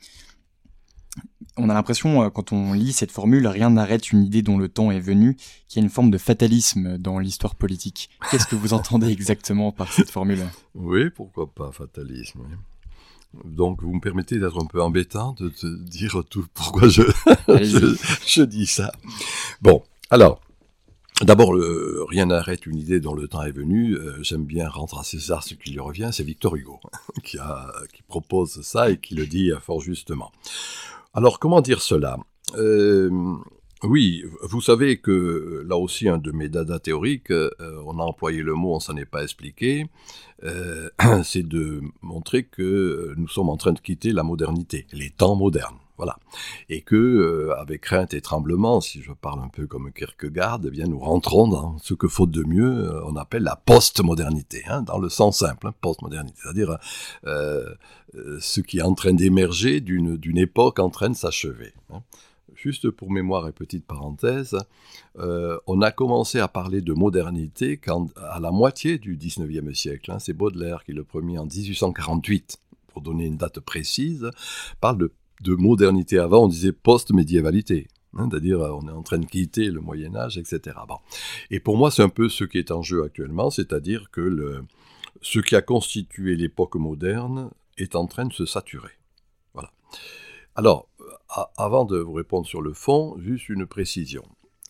[1.55, 4.91] On a l'impression, quand on lit cette formule, rien n'arrête une idée dont le temps
[4.91, 5.37] est venu,
[5.69, 8.09] qu'il y a une forme de fatalisme dans l'histoire politique.
[8.29, 10.45] Qu'est-ce que vous entendez exactement par cette formule?
[10.73, 12.41] Oui, pourquoi pas fatalisme.
[13.45, 17.03] Donc, vous me permettez d'être un peu embêtant, de te dire tout pourquoi je,
[17.47, 17.95] je,
[18.27, 18.91] je, dis ça.
[19.61, 20.41] Bon, alors,
[21.21, 21.53] D'abord,
[22.09, 23.93] rien n'arrête une idée dont le temps est venu.
[23.93, 26.09] Euh, j'aime bien rendre à César ce qui lui revient.
[26.11, 26.81] C'est Victor Hugo
[27.23, 27.37] qui,
[28.07, 30.33] propose ça et qui le dit fort justement.
[31.13, 32.17] Alors, comment dire cela?
[32.57, 33.09] Euh,
[33.83, 37.49] Oui, vous savez que là aussi, un de mes dada théoriques, euh,
[37.85, 39.85] on a employé le mot, on s'en est pas expliqué,
[41.23, 45.77] c'est de montrer que nous sommes en train de quitter la modernité, les temps modernes.
[45.97, 46.17] Voilà.
[46.69, 50.69] Et que, euh, avec crainte et tremblement, si je parle un peu comme Kierkegaard, eh
[50.69, 54.81] bien, nous rentrons dans ce que, faute de mieux, euh, on appelle la post-modernité, hein,
[54.81, 56.77] dans le sens simple, hein, post-modernité, c'est-à-dire
[57.25, 57.75] euh,
[58.39, 61.73] ce qui est en train d'émerger d'une, époque en train de s'achever.
[61.93, 62.01] Hein.
[62.55, 64.57] Juste pour mémoire et petite parenthèse,
[65.17, 70.15] on a commencé à parler de modernité quand, à la moitié du 19e siècle.
[70.19, 74.31] C'est Baudelaire qui, le premier en 1848, pour donner une date précise,
[74.79, 76.17] parle de de modernité.
[76.17, 77.87] Avant, on disait post-médiévalité.
[78.17, 80.77] Hein, c'est-à-dire, euh, on est en train de quitter le Moyen Âge, etc.
[80.87, 80.97] Bon.
[81.51, 84.63] Et pour moi, c'est un peu ce qui est en jeu actuellement, c'est-à-dire que
[85.21, 88.91] ce qui a constitué l'époque moderne est en train de se saturer.
[89.53, 89.71] Voilà.
[90.55, 90.87] Alors,
[91.57, 94.23] avant de vous répondre sur le fond, juste une précision.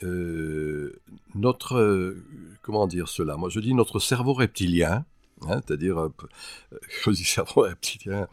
[0.04, 0.99] Euh,
[1.36, 2.23] notre, euh,
[2.62, 3.38] comment dire cela?
[3.38, 5.06] Moi, je dis notre cerveau reptilien,
[5.41, 6.09] Hein, c'est-à-dire, euh,
[7.11, 8.27] dis cerveau reptilien,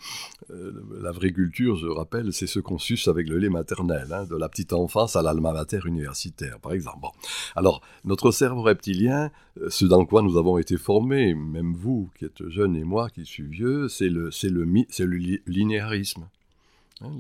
[0.50, 4.24] euh, la vraie culture, je rappelle, c'est ce qu'on suce avec le lait maternel, hein,
[4.24, 7.06] de la petite enfance à l'alma mater universitaire, par exemple.
[7.56, 12.24] Alors, notre cerveau reptilien, euh, ce dans quoi nous avons été formés, même vous qui
[12.24, 16.28] êtes jeune et moi qui suis vieux, c'est le, le, le linéarisme.
[17.00, 17.10] Hein,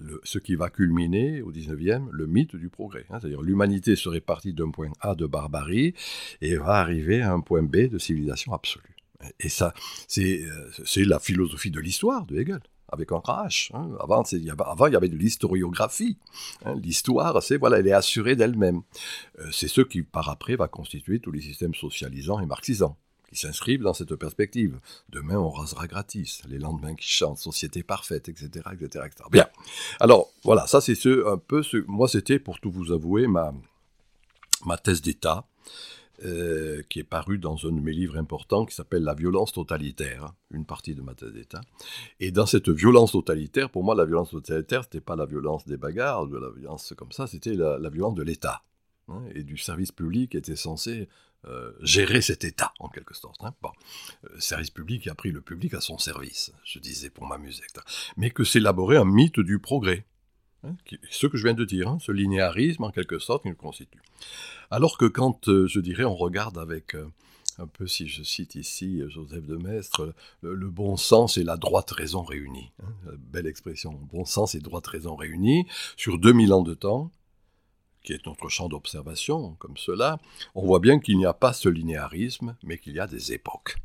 [0.00, 3.06] le, ce qui va culminer au 19e, le mythe du progrès.
[3.08, 5.94] Hein, c'est-à-dire l'humanité serait partie d'un point A de barbarie
[6.42, 8.91] et va arriver à un point B de civilisation absolue.
[9.40, 9.74] Et ça,
[10.08, 10.44] c'est
[10.96, 12.60] la philosophie de l'histoire de Hegel
[12.92, 13.70] avec un H.
[13.74, 13.90] Hein.
[13.98, 16.18] Avant, avant, il y avait de l'historiographie.
[16.64, 16.74] Hein.
[16.76, 18.82] L'histoire, c'est voilà, elle est assurée d'elle-même.
[19.40, 22.98] Euh, c'est ce qui, par après, va constituer tous les systèmes socialisants et marxisants,
[23.30, 24.78] qui s'inscrivent dans cette perspective.
[25.08, 26.42] Demain, on rasera gratis.
[26.46, 29.28] Les lendemains qui chantent, société parfaite, etc., etc., etc.
[29.30, 29.48] Bien.
[29.98, 31.78] Alors, voilà, ça, c'est ce, un peu ce.
[31.88, 33.54] Moi, c'était, pour tout vous avouer, ma,
[34.66, 35.46] ma thèse d'État.
[36.24, 40.24] Euh, qui est paru dans un de mes livres importants qui s'appelle La violence totalitaire,
[40.24, 41.62] hein, une partie de ma thèse d'État.
[42.20, 45.76] Et dans cette violence totalitaire, pour moi, la violence totalitaire, c'était pas la violence des
[45.76, 48.62] bagarres, de la violence comme ça, c'était la, violence de l'État
[49.08, 51.08] hein, et du service public était censé
[51.46, 53.42] euh, gérer cet État, en quelque sorte.
[53.42, 53.54] Hein.
[53.60, 53.72] Bon,
[54.24, 57.64] euh, service public qui a pris le public à son service, je disais pour m'amuser.
[58.16, 60.06] Mais que s'élaborait un mythe du progrès.
[60.64, 60.76] Hein,
[61.10, 64.00] ce que je viens de dire, hein, ce linéarisme en quelque sorte, il le constitue.
[64.70, 67.08] Alors que quand, euh, je dirais, on regarde avec, euh,
[67.58, 71.56] un peu si je cite ici euh, Joseph de Maistre, le, bon sens et la
[71.56, 76.62] droite raison réunis, hein, belle expression, bon sens et droite raison réunis, sur 2000 ans
[76.62, 77.10] de temps,
[78.04, 80.20] qui est notre champ d'observation, comme cela,
[80.54, 83.76] on voit bien qu'il n'y a pas ce linéarisme, mais qu'il y a des époques.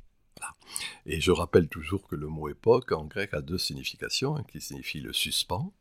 [1.06, 5.00] Et je rappelle toujours que le mot époque en grec a deux significations, qui signifie
[5.00, 5.74] le suspens,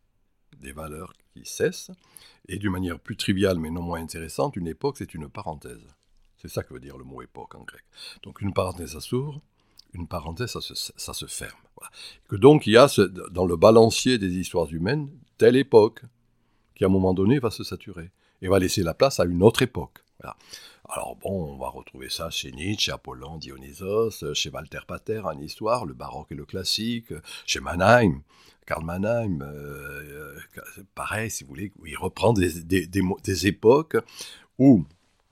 [0.60, 1.90] des valeurs qui cessent,
[2.48, 5.86] et d'une manière plus triviale mais non moins intéressante, une époque c'est une parenthèse.
[6.36, 7.84] C'est ça que veut dire le mot époque en grec.
[8.22, 9.40] Donc une parenthèse ça s'ouvre,
[9.94, 11.58] une parenthèse ça se, ça se ferme.
[12.28, 12.88] Que donc il y a
[13.30, 16.02] dans le balancier des histoires humaines telle époque
[16.74, 18.10] qui à un moment donné va se saturer
[18.42, 20.04] et va laisser la place à une autre époque.
[20.88, 25.84] Alors bon, on va retrouver ça chez Nietzsche, Apollon, Dionysos, chez Walter Pater en histoire,
[25.84, 27.12] le baroque et le classique,
[27.44, 28.22] chez Mannheim,
[28.66, 33.96] Karl Mannheim, euh, euh, pareil, si vous voulez, il reprend des, époques
[34.58, 34.84] où,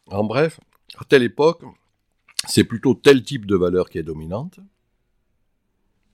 [0.07, 0.61] en bref,
[0.99, 1.63] à telle époque,
[2.47, 4.61] c'est plutôt tel type de valeur qui est dominante.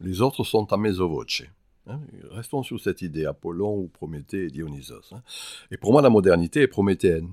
[0.00, 1.42] Les autres sont à mesovoce.
[1.86, 2.00] Hein.
[2.30, 5.12] Restons sur cette idée, Apollon ou Prométhée et Dionysos.
[5.12, 5.22] Hein.
[5.70, 7.30] Et pour moi, la modernité est prométhéenne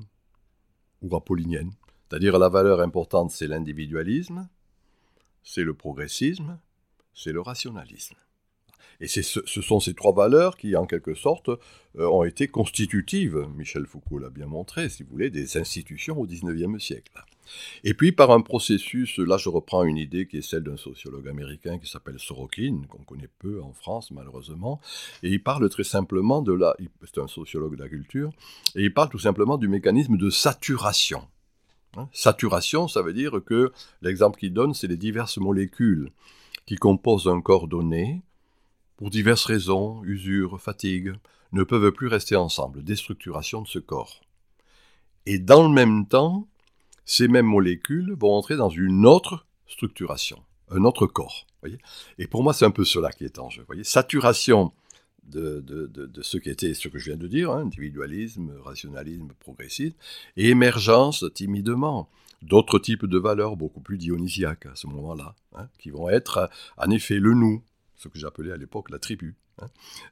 [1.01, 1.71] ou apollinienne.
[2.09, 4.47] C'est-à-dire la valeur importante, c'est l'individualisme,
[5.43, 6.57] c'est le progressisme,
[7.13, 8.15] c'est le rationalisme.
[8.99, 9.21] Et ce,
[9.61, 14.29] sont ces trois valeurs qui, en quelque sorte, euh, ont été constitutives, Michel Foucault l'a
[14.29, 17.11] bien montré, si vous voulez, des institutions au XIXe siècle.
[17.83, 21.27] Et puis, par un processus, là je reprends une idée qui est celle d'un sociologue
[21.27, 24.81] américain qui s'appelle Sorokin, qu'on connaît peu en France malheureusement,
[25.21, 26.75] et il parle très simplement de la...
[27.03, 28.31] C'est un sociologue de la culture,
[28.75, 31.21] et il parle tout simplement du mécanisme de saturation.
[31.95, 33.71] Hein, saturation, ça veut dire que
[34.01, 36.11] l'exemple qu'il donne, c'est les diverses molécules
[36.65, 38.21] qui composent un corps donné,
[38.97, 41.13] pour diverses raisons, usure, fatigue,
[41.53, 44.21] ne peuvent plus rester ensemble, déstructuration de ce corps.
[45.25, 46.47] Et dans le même temps,
[47.05, 51.45] ces mêmes molécules vont entrer dans une autre structuration, un autre corps.
[52.17, 53.65] Et pour moi, c'est un peu cela qui est en jeu.
[53.83, 54.71] Saturation
[55.27, 59.95] de, ce qui était ce que je viens de dire, hein, individualisme, rationalisme, progressisme,
[60.35, 62.09] et émergence timidement
[62.41, 66.89] d'autres types de valeurs beaucoup plus dionysiaques à ce moment-là, hein, qui vont être en
[66.91, 67.63] effet le nous,
[67.95, 69.35] ce que j'appelais à l'époque la tribu.
[69.59, 69.67] Hein.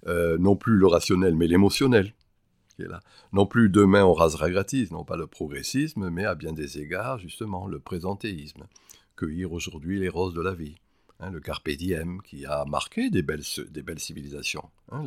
[0.07, 2.13] Euh, non plus le rationnel, mais l'émotionnel.
[2.75, 3.01] qui est là.
[3.31, 7.19] Non plus demain on rasera gratis, non pas le progressisme, mais à bien des égards,
[7.19, 8.65] justement, le présentéisme.
[9.15, 10.75] Cueillir aujourd'hui les roses de la vie.
[11.21, 14.69] Hein, le Carpe Diem qui a marqué des belles, des belles civilisations.
[14.91, 15.05] Hein,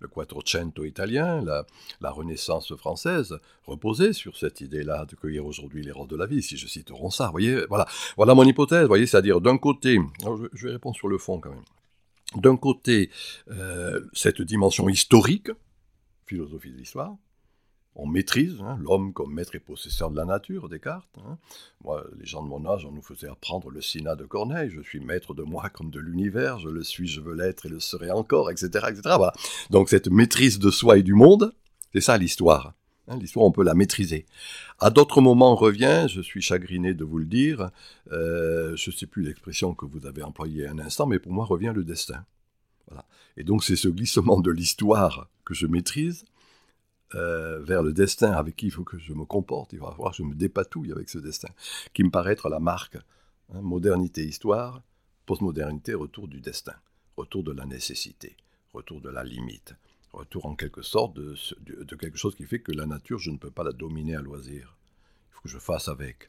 [0.00, 6.08] le, Quattrocento italien, la, Renaissance française reposait sur cette idée-là de cueillir aujourd'hui les roses
[6.08, 7.32] de la vie, si je cite Ronsard.
[7.32, 7.86] Voyez, voilà,
[8.18, 8.86] voilà mon hypothèse.
[8.86, 11.64] Voyez, c'est-à-dire d'un côté, je, je, vais répondre sur le fond quand même.
[12.34, 13.10] D'un côté,
[13.50, 15.48] euh, cette dimension historique,
[16.26, 17.16] philosophie de l'histoire,
[17.96, 21.08] on maîtrise hein, l'homme comme maître et possesseur de la nature, Descartes.
[21.18, 21.38] Hein.
[21.82, 24.70] Moi, les gens de mon âge, on nous faisait apprendre le Sina de Corneille.
[24.70, 27.70] Je suis maître de moi comme de l'univers, je le suis, je veux l'être et
[27.70, 28.86] le serai encore, etc.
[28.90, 29.16] etc.
[29.70, 31.54] Donc cette maîtrise de soi et du monde,
[31.92, 32.74] c'est ça l'histoire.
[33.08, 34.26] Hein, l'histoire, on peut la maîtriser.
[34.78, 37.70] À d'autres moments, revient, je suis chagriné de vous le dire,
[38.12, 41.44] euh, je ne sais plus l'expression que vous avez employée un instant, mais pour moi
[41.44, 42.24] revient le destin.
[42.88, 43.06] Voilà.
[43.36, 46.24] Et donc c'est ce glissement de l'histoire que je maîtrise,
[47.14, 50.10] euh, vers le destin avec qui il faut que je me comporte, il va falloir
[50.10, 51.48] que je me dépatouille avec ce destin,
[51.94, 52.98] qui me paraît être la marque.
[53.52, 54.82] Hein, modernité, histoire,
[55.24, 56.74] postmodernité, retour du destin,
[57.16, 58.36] retour de la nécessité,
[58.72, 59.74] retour de la limite,
[60.12, 63.50] retour en quelque sorte de, quelque chose qui fait que la nature, je ne peux
[63.50, 64.76] pas la dominer à loisir.
[65.30, 66.28] Il faut que je fasse avec.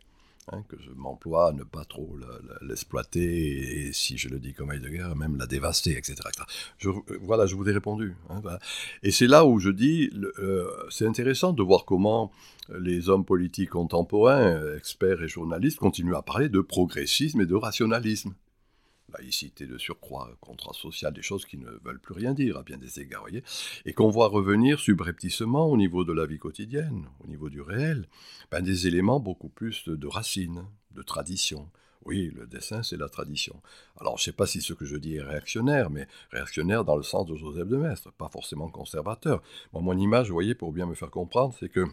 [0.53, 2.17] Hein, que je m'emploie à ne pas trop
[2.61, 6.15] l'exploiter et, si je le dis comme Heidegger, même la dévaster, etc.
[6.77, 6.89] Je,
[7.21, 8.15] voilà, je vous ai répondu.
[8.29, 8.41] Hein.
[9.03, 12.31] Et c'est là où je dis, euh, c'est intéressant de voir comment
[12.79, 18.33] les hommes politiques contemporains, experts et journalistes, continuent à parler de progressisme et de rationalisme
[19.13, 22.77] laïcité de surcroît, contrat social, des choses qui ne veulent plus rien dire à bien
[22.77, 23.43] des égards, voyez,
[23.85, 28.07] et qu'on voit revenir subrepticement au niveau de la vie quotidienne, au niveau du réel,
[28.51, 31.69] ben des éléments beaucoup plus de racines, de tradition.
[32.05, 33.61] Oui, le dessin, c'est la tradition.
[33.99, 36.95] Alors, je ne sais pas si ce que je dis est réactionnaire, mais réactionnaire dans
[36.95, 39.43] le sens de Joseph de Maistre, pas forcément conservateur.
[39.73, 41.85] Moi, mon image, vous voyez, pour bien me faire comprendre, c'est que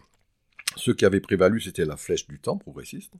[0.77, 3.13] ce qui avait prévalu, c'était la flèche du temps progressiste,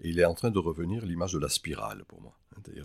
[0.00, 2.38] et il est en train de revenir l'image de la spirale pour moi.
[2.68, 2.82] Euh,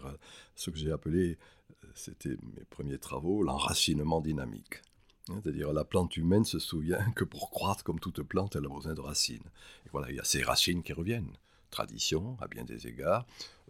[0.55, 1.37] ce que j'ai appelé,
[1.83, 4.81] euh, c'était mes premiers travaux, l'enracinement dynamique.
[5.29, 8.69] Hein, c'est-à-dire la plante humaine se souvient que pour croître comme toute plante, elle a
[8.69, 9.49] besoin de racines.
[9.85, 11.37] Et voilà, il y a ces racines qui reviennent.
[11.69, 13.25] Tradition, à bien des égards,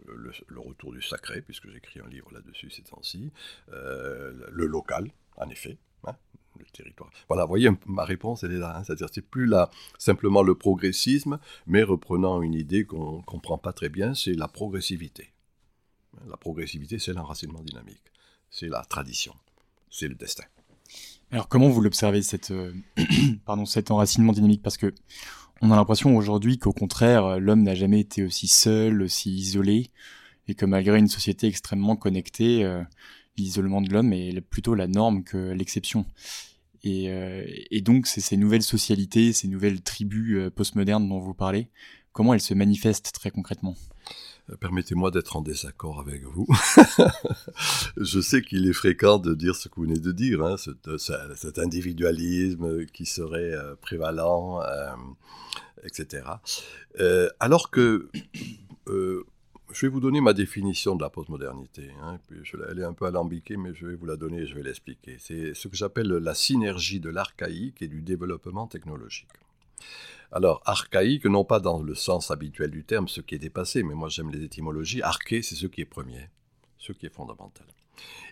[0.06, 3.32] le, retour du sacré, puisque j'écris un livre là-dessus ces temps-ci,
[3.72, 6.16] euh, le local, en effet, hein,
[6.60, 7.10] le territoire.
[7.28, 8.78] Voilà, vous voyez, ma réponse, elle est là.
[8.78, 13.58] Hein, c'est-à-dire, c'est plus là simplement le progressisme, mais reprenant une idée qu'on ne comprend
[13.58, 15.34] pas très bien, c'est la progressivité.
[16.28, 18.04] La progressivité, c'est l'enracinement dynamique,
[18.50, 19.34] c'est la tradition,
[19.90, 20.44] c'est le destin.
[21.32, 22.74] Alors comment vous l'observez cette, euh,
[23.46, 24.62] pardon, cet enracinement dynamique?
[24.62, 24.94] Parce que
[25.62, 29.90] on a l'impression aujourd'hui qu'au contraire, l'homme n'a jamais été aussi seul, aussi isolé,
[30.48, 32.84] et que malgré une société extrêmement connectée, euh,
[33.38, 36.06] l'isolement de l'homme est plutôt la norme que l'exception.
[36.84, 37.46] Et, euh,
[37.82, 41.70] donc, ces nouvelles socialités, ces nouvelles tribus postmodernes dont vous parlez,
[42.12, 43.76] comment elles se manifestent très concrètement?
[44.50, 46.48] Euh, permettez-moi d'être en désaccord avec vous.
[47.98, 51.60] je sais qu'il est fréquent de dire ce que vous venez de dire, hein, cet,
[51.60, 54.92] individualisme qui serait euh, prévalent, euh,
[55.84, 56.26] etc.
[57.00, 58.10] Euh, alors que
[58.88, 59.26] euh,
[59.74, 61.90] je vais vous donner ma définition de la postmodernité.
[62.02, 62.20] Hein,
[62.70, 65.18] elle est un peu alambiquée, mais je vais vous la donner et je vais l'expliquer.
[65.20, 69.30] C'est ce que j'appelle la synergie de l'archaïque et du développement technologique.
[70.32, 73.94] Alors, archaïque, non pas dans le sens habituel du terme, ce qui est dépassé, mais
[73.94, 75.02] moi j'aime les étymologies.
[75.02, 76.30] Arché, c'est ce qui est premier,
[76.78, 77.68] ce qui est fondamental.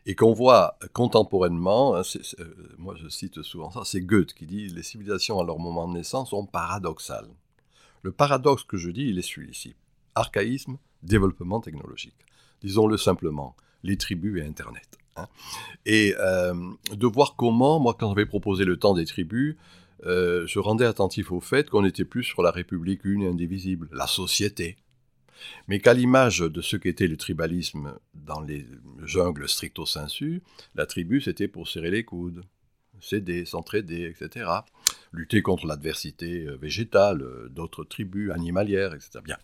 [0.08, 2.02] Et qu'on voit contemporainement, hein,
[2.40, 2.46] euh,
[2.80, 5.94] moi je cite souvent ça, c'est Goethe qui dit les civilisations à leur moment de
[5.94, 7.30] naissance sont paradoxales.
[8.02, 9.76] Le paradoxe que je dis, il est celui-ci
[10.16, 12.16] archaïsme, développement technologique.
[12.62, 14.98] Disons-le simplement, les tribus et Internet.
[15.16, 15.28] Hein.
[15.86, 16.54] Et euh,
[16.92, 19.58] de voir comment, moi quand j'avais proposé le temps des tribus,
[20.06, 23.88] euh, je rendais attentif au fait qu'on était plus sur la République une et indivisible,
[23.92, 24.78] la société.
[25.68, 28.66] Mais qu'à l'image de ce qu'était le tribalisme dans les
[29.04, 30.44] jungles stricto sensu,
[30.76, 32.44] la tribu c'était pour serrer les coudes,
[33.02, 34.50] s'aider, s'entraider, etc.
[35.12, 39.20] Lutter contre l'adversité euh, végétale, euh, d'autres tribus animalières, etc.
[39.24, 39.38] Bien.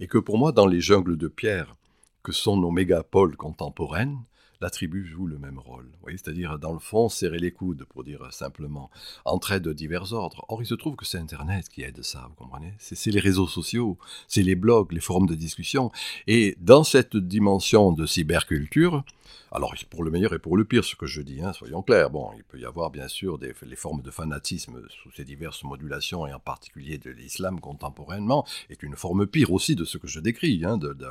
[0.00, 1.74] Et que pour moi, dans les jungles de pierre
[2.22, 4.18] que sont nos mégapoles contemporaines,
[4.62, 5.90] la tribu joue le même rôle.
[6.06, 8.90] C'est-à-dire, dans le fond, serrer les coudes, pour dire simplement,
[9.24, 10.44] entraide de divers ordres.
[10.48, 12.72] Or, il se trouve que c'est Internet qui aide ça, vous comprenez?
[12.78, 13.98] C'est les réseaux sociaux,
[14.28, 15.90] c'est les blogs, les forums de discussion.
[16.28, 19.04] Et dans cette dimension de cyberculture,
[19.50, 22.10] alors, pour le meilleur et pour le pire, ce que je dis, hein, soyons clairs.
[22.10, 25.62] Bon, il peut y avoir bien sûr des, les formes de fanatisme sous ces diverses
[25.64, 30.06] modulations, et en particulier de l'islam contemporainement, est une forme pire aussi de ce que
[30.06, 31.08] je décris, hein, de, de,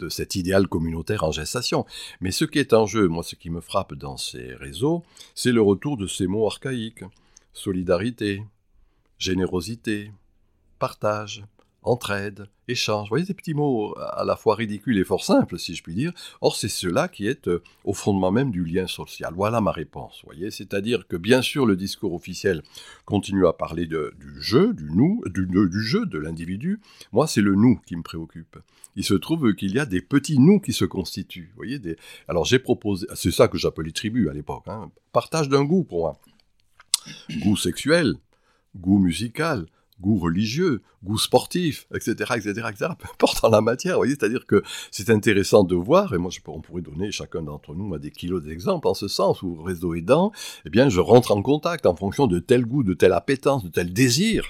[0.00, 1.86] de, cet idéal communautaire en gestation.
[2.20, 5.04] Mais ce qui est en jeu, moi, ce qui me frappe dans ces réseaux,
[5.34, 7.04] c'est le retour de ces mots archaïques
[7.54, 8.44] solidarité,
[9.16, 10.12] générosité,
[10.78, 11.44] partage,
[11.84, 13.06] entraide, échange.
[13.06, 15.94] Vous voyez ces petits mots à la fois ridicules et fort simples, si je puis
[15.94, 16.12] dire.
[16.40, 19.32] Or, c'est cela qui est euh, au fondement même du lien social.
[19.36, 20.22] Voilà ma réponse.
[20.24, 22.62] voyez, c'est-à-dire que bien sûr, le discours officiel
[23.04, 26.80] continue à parler du jeu, du nous, du, du jeu, de l'individu.
[27.12, 28.56] Moi, c'est le nous qui me préoccupe.
[28.96, 31.50] Il se trouve qu'il y a des petits nous qui se constituent.
[31.50, 31.96] Vous voyez, des...
[32.28, 34.64] alors j'ai proposé, c'est ça que j'appelais tribu à l'époque.
[34.68, 34.90] Hein.
[35.12, 36.20] Partage d'un goût pour moi.
[37.40, 38.14] Goût sexuel,
[38.76, 39.66] goût musical,
[40.00, 44.46] goût religieux, goût sportif, etc., etc., etc., peu importe en la matière, vous voyez, c'est-à-dire
[44.46, 48.10] que c'est intéressant de voir, et moi je, on pourrait donner chacun d'entre nous des
[48.10, 50.32] kilos d'exemples en ce sens, où réseau aidant,
[50.64, 53.68] eh bien je rentre en contact en fonction de tel goût, de telle appétence, de
[53.68, 54.44] tel désir,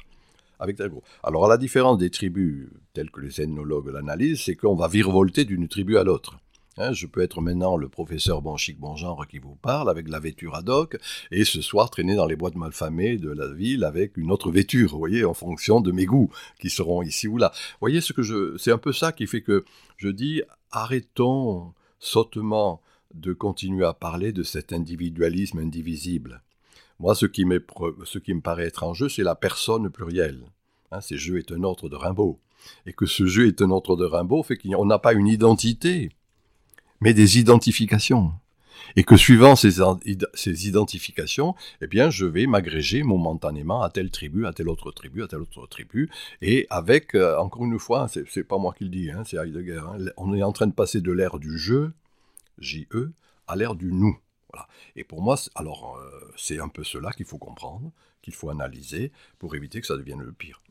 [0.59, 1.03] avec tel goût.
[1.23, 5.45] Alors à la différence des tribus telles que les ethnologues l'analysent, c'est qu'on va virevolter
[5.45, 6.39] d'une tribu à l'autre.
[6.77, 10.09] Hein, je peux être maintenant le professeur bon chic bon genre qui vous parle avec
[10.09, 10.99] la vêture ad hoc
[11.31, 14.91] et ce soir traîner dans les boîtes malfamées de la ville avec une autre vêture,
[14.91, 17.53] vous voyez, en fonction de mes goûts qui seront ici ou là.
[17.55, 19.65] Vous voyez ce que je, c'est un peu ça qui fait que
[19.99, 22.81] je dis arrêtons sottement
[23.15, 26.43] de continuer à parler de cet individualisme indivisible.
[26.99, 27.45] Moi, ce qui,
[28.05, 30.43] ce qui me paraît être en jeu, c'est la personne plurielle.
[30.91, 32.41] Hein, ce jeu est un ordre de Rimbaud.
[32.87, 36.11] Et que ce jeu est un ordre de Rimbaud fait qu'on n'a pas une identité
[37.05, 38.33] mais des identifications.
[38.97, 39.79] Et que suivant ces,
[40.67, 45.29] identifications, eh bien, je vais m'agréger momentanément à telle tribu, à telle autre tribu, à
[45.29, 49.11] telle autre tribu, et avec, euh, encore une fois, c'est pas moi qui le dis,
[49.11, 51.91] hein, c'est Heidegger, hein, on est en train de passer de l'ère du je,
[52.59, 53.13] J-E,
[53.49, 54.17] à l'ère du nous.
[54.51, 54.67] Voilà.
[54.97, 57.93] Et pour moi, alors, euh, c'est un peu cela qu'il faut comprendre,
[58.23, 60.63] qu'il faut analyser, pour éviter que ça devienne le pire.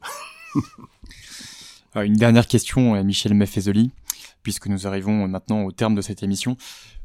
[1.95, 3.91] Une dernière question, euh, Michel Meffezoli
[4.43, 6.57] puisque nous arrivons maintenant au terme de cette émission.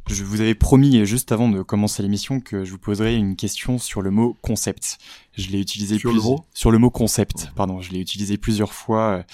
[0.08, 3.78] Je vous avais promis juste avant de commencer l'émission que je vous poserais une question
[3.78, 4.98] sur le mot concept.
[5.36, 7.50] Je l'ai utilisé sur le mot sur le mot concept.
[7.54, 9.24] Pardon, je l'ai utilisé plusieurs fois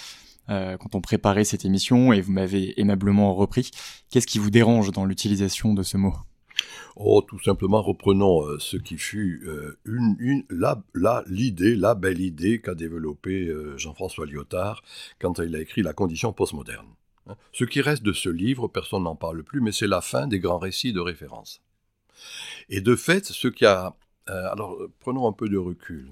[0.50, 3.70] euh, quand on préparait cette émission et vous m'avez aimablement repris.
[4.10, 6.14] Qu'est-ce qui vous dérange dans l'utilisation de ce mot?
[6.96, 9.76] Oh, tout simplement reprenons euh, ce qui fut euh,
[11.26, 14.82] l'idée, la belle idée qu'a développée euh, Jean-François Lyotard
[15.18, 16.86] quand il a écrit La condition postmoderne.
[17.26, 17.36] Hein.
[17.52, 20.38] Ce qui reste de ce livre, personne n'en parle plus, mais c'est la fin des
[20.38, 21.60] grands récits de référence.
[22.68, 23.96] Et de fait, ce qui a...
[24.26, 26.10] Alors, prenons un peu de recul.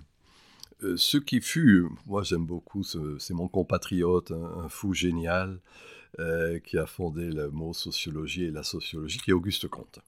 [0.97, 5.61] Ce qui fut, moi j'aime beaucoup, c'est mon compatriote, un, fou génial,
[6.66, 10.01] qui a fondé le mot sociologie et la sociologie, qui est Auguste Comte.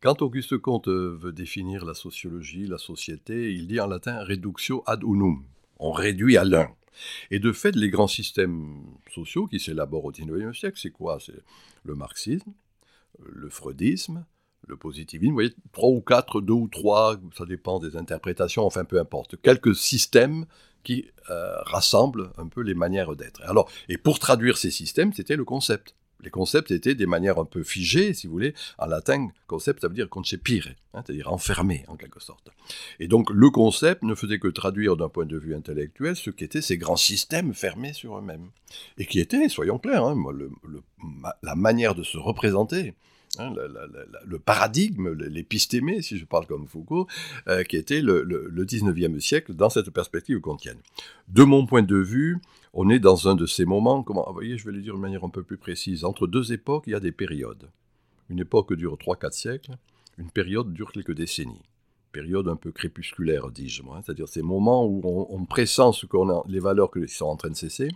[0.00, 5.02] Quand Auguste Comte veut définir la sociologie, la société, il dit en latin reductio ad
[5.02, 5.44] unum.
[5.78, 6.68] On réduit à l'un.
[7.30, 8.82] Et de fait, les grands systèmes
[9.12, 11.18] sociaux qui s'élaborent au XIXe siècle, c'est quoi?
[11.24, 11.40] C'est
[11.84, 12.52] le marxisme,
[13.24, 14.24] le freudisme,
[14.66, 15.30] le positivisme.
[15.30, 19.40] Vous voyez, trois ou quatre, deux ou trois, ça dépend des interprétations, enfin peu importe.
[19.40, 20.46] Quelques systèmes
[20.82, 23.42] qui euh, rassemblent un peu les manières d'être.
[23.42, 27.44] Alors, et pour traduire ces systèmes, c'était le concept les concepts étaient des manières un
[27.44, 28.54] peu figées, si vous voulez.
[28.78, 32.50] En latin, concept, ça veut dire concepire, hein, c'est-à-dire enfermé, en quelque sorte.
[32.98, 36.62] Et donc, le concept ne faisait que traduire d'un point de vue intellectuel ce qu'étaient
[36.62, 38.50] ces grands systèmes fermés sur eux-mêmes.
[38.98, 40.16] Et qui étaient, soyons clairs, hein,
[41.42, 42.94] la manière de se représenter,
[43.38, 43.54] Hein,
[44.26, 47.06] le, paradigme, l'épistémé, si je parle comme Foucault,
[47.46, 50.78] euh, qui était le, le, 19e siècle dans cette perspective kantienne.
[51.28, 52.38] De mon point de vue,
[52.74, 55.00] on est dans un de ces moments, comment, vous voyez, je vais le dire de
[55.00, 57.70] manière un peu plus précise, entre deux époques, il y a des périodes.
[58.30, 59.76] Une époque dure 3-4 siècles,
[60.18, 61.62] une période dure quelques décennies.
[62.10, 66.42] Période un peu crépusculaire, dis-je moi, c'est-à-dire ces moments où on, pressent ce qu'on a,
[66.48, 67.90] les valeurs qui sont en train de cesser,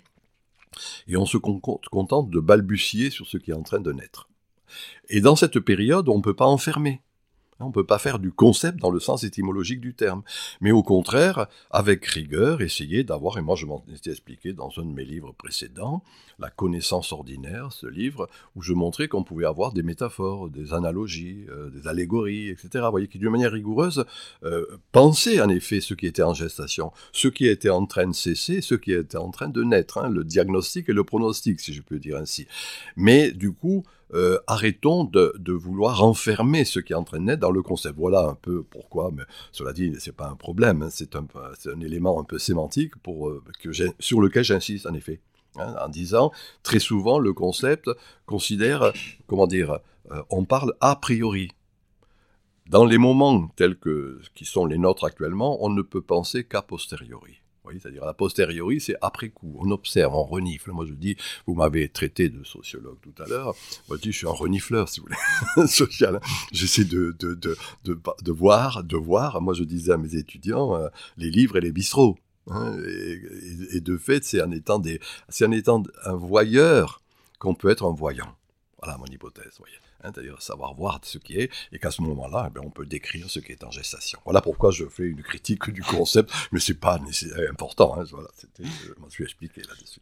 [1.08, 4.28] et on se contente de balbutier sur ce qui est en train de naître.
[5.08, 7.00] Et dans cette période, on ne peut pas enfermer.
[7.60, 10.22] On ne peut pas faire du concept dans le sens étymologique du terme,
[10.60, 14.84] mais au contraire, avec rigueur, essayer d'avoir, et moi je m'en étais expliqué dans un
[14.84, 16.02] de mes livres précédents,
[16.40, 21.46] La connaissance ordinaire, ce livre, où je montrais qu'on pouvait avoir des métaphores, des analogies,
[21.48, 22.68] euh, des allégories, etc.
[22.86, 24.04] Vous voyez, qui d'une manière rigoureuse
[24.42, 28.14] euh, pensaient en effet ce qui était en gestation, ce qui était en train de
[28.14, 31.72] cesser, ce qui était en train de naître, hein, le diagnostic et le pronostic, si
[31.72, 32.48] je peux dire ainsi.
[32.96, 33.84] Mais du coup,
[34.14, 37.96] euh, arrêtons de, vouloir enfermer ce qui est en train de naître dans le concept.
[37.96, 40.88] Voilà un peu pourquoi, mais cela dit, c'est pas un problème, hein.
[40.90, 43.40] c'est un, élément un peu sémantique euh,
[43.98, 45.20] sur lequel j'insiste en effet.
[45.56, 47.88] Hein, en disant, très souvent, le concept
[48.26, 48.92] considère,
[49.26, 49.78] comment dire,
[50.10, 51.50] euh, on parle a priori.
[52.68, 56.62] Dans les moments tels que qui sont les nôtres actuellement, on ne peut penser qu'à
[56.62, 59.56] posteriori c'est-à-dire à la posteriori, c'est après coup.
[59.58, 60.70] On observe, on renifle.
[60.72, 63.54] Moi, je dis, vous m'avez traité de sociologue tout à l'heure.
[63.88, 66.20] Moi, je dis, je suis un renifleur, si vous voulez, social.
[66.52, 69.40] J'essaie de, de, de, de, voir, de voir.
[69.40, 72.18] Moi, je disais à mes étudiants, euh, les livres et les bistrots.
[72.48, 72.76] Hein,
[73.72, 77.00] et, de fait, c'est en étant un voyeur
[77.38, 78.36] qu'on peut être un voyant.
[78.82, 79.58] Voilà mon hypothèse.
[80.02, 83.30] Hein, c'est-à-dire savoir voir ce qui est, et qu'à ce moment-là, eh on peut décrire
[83.30, 84.18] ce qui est en gestation.
[84.24, 87.00] Voilà pourquoi je fais une critique du concept, mais c'est pas
[87.50, 87.96] important.
[87.98, 88.28] Hein, voilà,
[88.58, 90.00] je m'en suis expliqué là-dessus.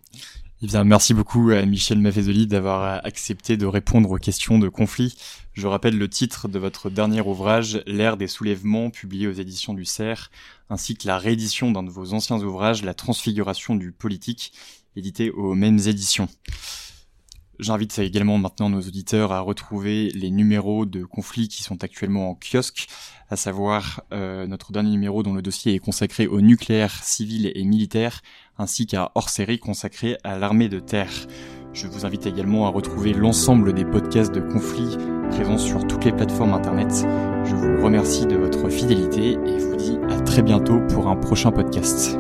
[0.63, 5.17] Eh bien, merci beaucoup à Michel Maffezoli d'avoir accepté de répondre aux questions de conflit.
[5.55, 9.85] Je rappelle le titre de votre dernier ouvrage, L'ère des soulèvements, publié aux éditions du
[9.85, 10.31] CERF,
[10.71, 14.53] ainsi que la réédition d'un de vos anciens ouvrages, La transfiguration du politique,
[14.97, 16.29] édité aux mêmes éditions.
[17.63, 22.35] J'invite également maintenant nos auditeurs à retrouver les numéros de conflits qui sont actuellement en
[22.35, 22.89] kiosque,
[23.31, 27.63] à savoir euh, notre dernier numéro dont le dossier est consacré au nucléaire civil et
[27.63, 28.21] militaire,
[28.59, 31.13] ainsi qu'à hors-série consacré à l'armée de terre.
[31.73, 34.97] Je vous invite également à retrouver l'ensemble des podcasts de conflits
[35.31, 37.07] présents sur toutes les plateformes internet.
[37.45, 41.53] Je vous remercie de votre fidélité et vous dis à très bientôt pour un prochain
[41.53, 42.19] podcast.